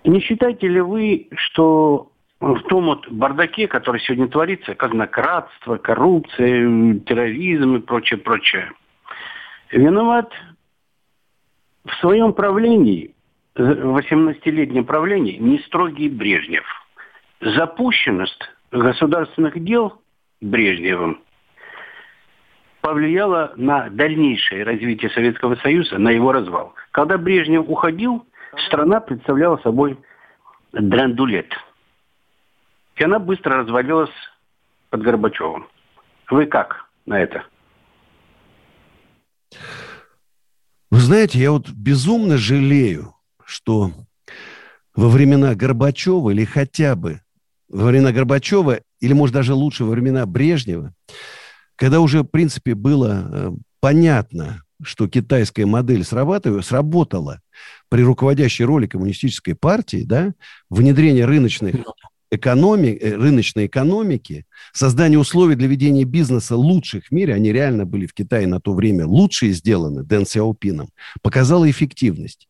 Не 0.03 0.19
считаете 0.21 0.67
ли 0.67 0.81
вы, 0.81 1.27
что 1.35 2.11
в 2.39 2.61
том 2.63 2.85
вот 2.85 3.09
бардаке, 3.09 3.67
который 3.67 3.99
сегодня 4.01 4.27
творится, 4.27 4.75
как 4.75 4.93
накратство, 4.93 5.77
коррупция, 5.77 6.99
терроризм 6.99 7.75
и 7.75 7.79
прочее, 7.79 8.19
прочее, 8.19 8.71
виноват 9.71 10.31
в 11.87 11.93
своем 11.99 12.33
правлении, 12.33 13.15
18-летнем 13.55 14.85
правлении, 14.85 15.37
не 15.37 15.59
строгий 15.59 16.09
Брежнев. 16.09 16.65
запущенность 17.39 18.41
государственных 18.71 19.63
дел 19.63 20.01
Брежневым 20.41 21.21
повлияла 22.81 23.53
на 23.55 23.89
дальнейшее 23.89 24.63
развитие 24.63 25.09
Советского 25.11 25.55
Союза, 25.55 25.97
на 25.97 26.09
его 26.09 26.31
развал. 26.31 26.73
Когда 26.91 27.17
Брежнев 27.17 27.65
уходил, 27.67 28.25
страна 28.67 28.99
представляла 28.99 29.57
собой 29.57 29.97
драндулет. 30.71 31.53
И 32.95 33.03
она 33.03 33.19
быстро 33.19 33.57
развалилась 33.57 34.13
под 34.89 35.01
Горбачевым. 35.01 35.67
Вы 36.29 36.45
как 36.45 36.85
на 37.05 37.19
это? 37.19 37.45
Знаете, 41.07 41.39
я 41.39 41.51
вот 41.53 41.69
безумно 41.69 42.35
жалею, 42.35 43.15
что 43.45 43.93
во 44.93 45.07
времена 45.07 45.55
Горбачева 45.55 46.31
или 46.31 46.43
хотя 46.43 46.97
бы 46.97 47.21
во 47.69 47.85
времена 47.85 48.11
Горбачева, 48.11 48.81
или, 48.99 49.13
может, 49.13 49.33
даже 49.33 49.53
лучше 49.53 49.85
во 49.85 49.91
времена 49.91 50.25
Брежнева, 50.25 50.93
когда 51.77 52.01
уже, 52.01 52.23
в 52.23 52.25
принципе, 52.25 52.75
было 52.75 53.25
э, 53.31 53.51
понятно, 53.79 54.63
что 54.83 55.07
китайская 55.07 55.65
модель 55.65 56.03
сработала 56.03 57.41
при 57.87 58.01
руководящей 58.03 58.65
роли 58.65 58.85
коммунистической 58.85 59.55
партии, 59.55 60.03
да, 60.05 60.33
внедрение 60.69 61.23
рыночных 61.23 61.75
экономи, 62.31 62.89
э, 62.89 63.15
рыночной 63.15 63.67
экономики, 63.67 64.45
создание 64.73 65.19
условий 65.19 65.55
для 65.55 65.67
ведения 65.67 66.03
бизнеса 66.03 66.55
лучших 66.55 67.05
в 67.07 67.11
мире, 67.11 67.33
они 67.33 67.51
реально 67.51 67.85
были 67.85 68.05
в 68.05 68.13
Китае 68.13 68.47
на 68.47 68.59
то 68.59 68.73
время 68.73 69.05
лучшие 69.05 69.53
сделаны 69.53 70.03
Дэн 70.03 70.25
Сяопином, 70.25 70.89
показала 71.21 71.69
эффективность. 71.69 72.47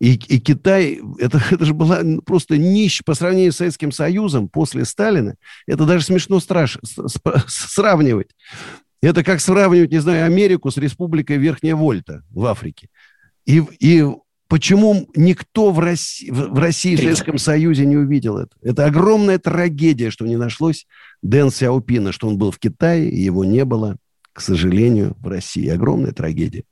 И, 0.00 0.14
и 0.14 0.38
Китай, 0.38 1.00
это, 1.18 1.42
это 1.50 1.64
же 1.64 1.74
была 1.74 2.02
просто 2.24 2.56
нищ 2.56 3.02
по 3.04 3.14
сравнению 3.14 3.52
с 3.52 3.56
Советским 3.56 3.92
Союзом 3.92 4.48
после 4.48 4.84
Сталина. 4.84 5.34
Это 5.66 5.84
даже 5.84 6.04
смешно 6.04 6.40
страш, 6.40 6.78
сравнивать. 7.46 8.30
Это 9.00 9.22
как 9.22 9.40
сравнивать, 9.40 9.92
не 9.92 10.00
знаю, 10.00 10.26
Америку 10.26 10.70
с 10.70 10.76
республикой 10.76 11.36
Верхняя 11.36 11.76
Вольта 11.76 12.24
в 12.30 12.44
Африке. 12.46 12.88
И, 13.46 13.62
и 13.78 14.04
почему 14.48 15.08
никто 15.14 15.70
в 15.70 15.78
России, 15.78 16.30
в 16.30 16.58
России, 16.58 16.96
в 16.96 17.00
Советском 17.00 17.38
Союзе 17.38 17.86
не 17.86 17.96
увидел 17.96 18.38
это? 18.38 18.50
Это 18.62 18.86
огромная 18.86 19.38
трагедия, 19.38 20.10
что 20.10 20.26
не 20.26 20.36
нашлось 20.36 20.86
Дэн 21.22 21.50
Сяопина, 21.50 22.12
что 22.12 22.28
он 22.28 22.38
был 22.38 22.50
в 22.50 22.58
Китае, 22.58 23.10
и 23.10 23.20
его 23.20 23.44
не 23.44 23.64
было 23.64 23.96
к 24.38 24.40
сожалению, 24.40 25.16
в 25.18 25.26
России. 25.26 25.66
Огромная 25.66 26.12
трагедия. 26.12 26.62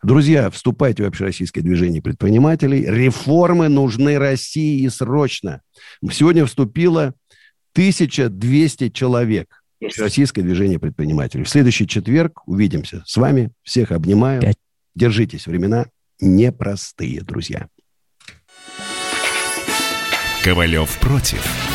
Друзья, 0.00 0.48
вступайте 0.48 1.02
в 1.02 1.06
общероссийское 1.06 1.60
движение 1.60 2.00
предпринимателей. 2.00 2.84
Реформы 2.86 3.68
нужны 3.68 4.16
России 4.16 4.82
и 4.82 4.88
срочно. 4.88 5.60
Сегодня 6.08 6.46
вступило 6.46 7.14
1200 7.72 8.90
человек 8.90 9.60
в 9.80 9.98
Российское 9.98 10.42
движение 10.42 10.78
предпринимателей. 10.78 11.42
В 11.42 11.48
следующий 11.48 11.88
четверг 11.88 12.46
увидимся 12.46 13.02
с 13.04 13.16
вами. 13.16 13.50
Всех 13.64 13.90
обнимаю. 13.90 14.54
Держитесь. 14.94 15.48
Времена 15.48 15.86
непростые, 16.20 17.22
друзья. 17.22 17.68
Ковалев 20.42 20.98
против. 20.98 21.69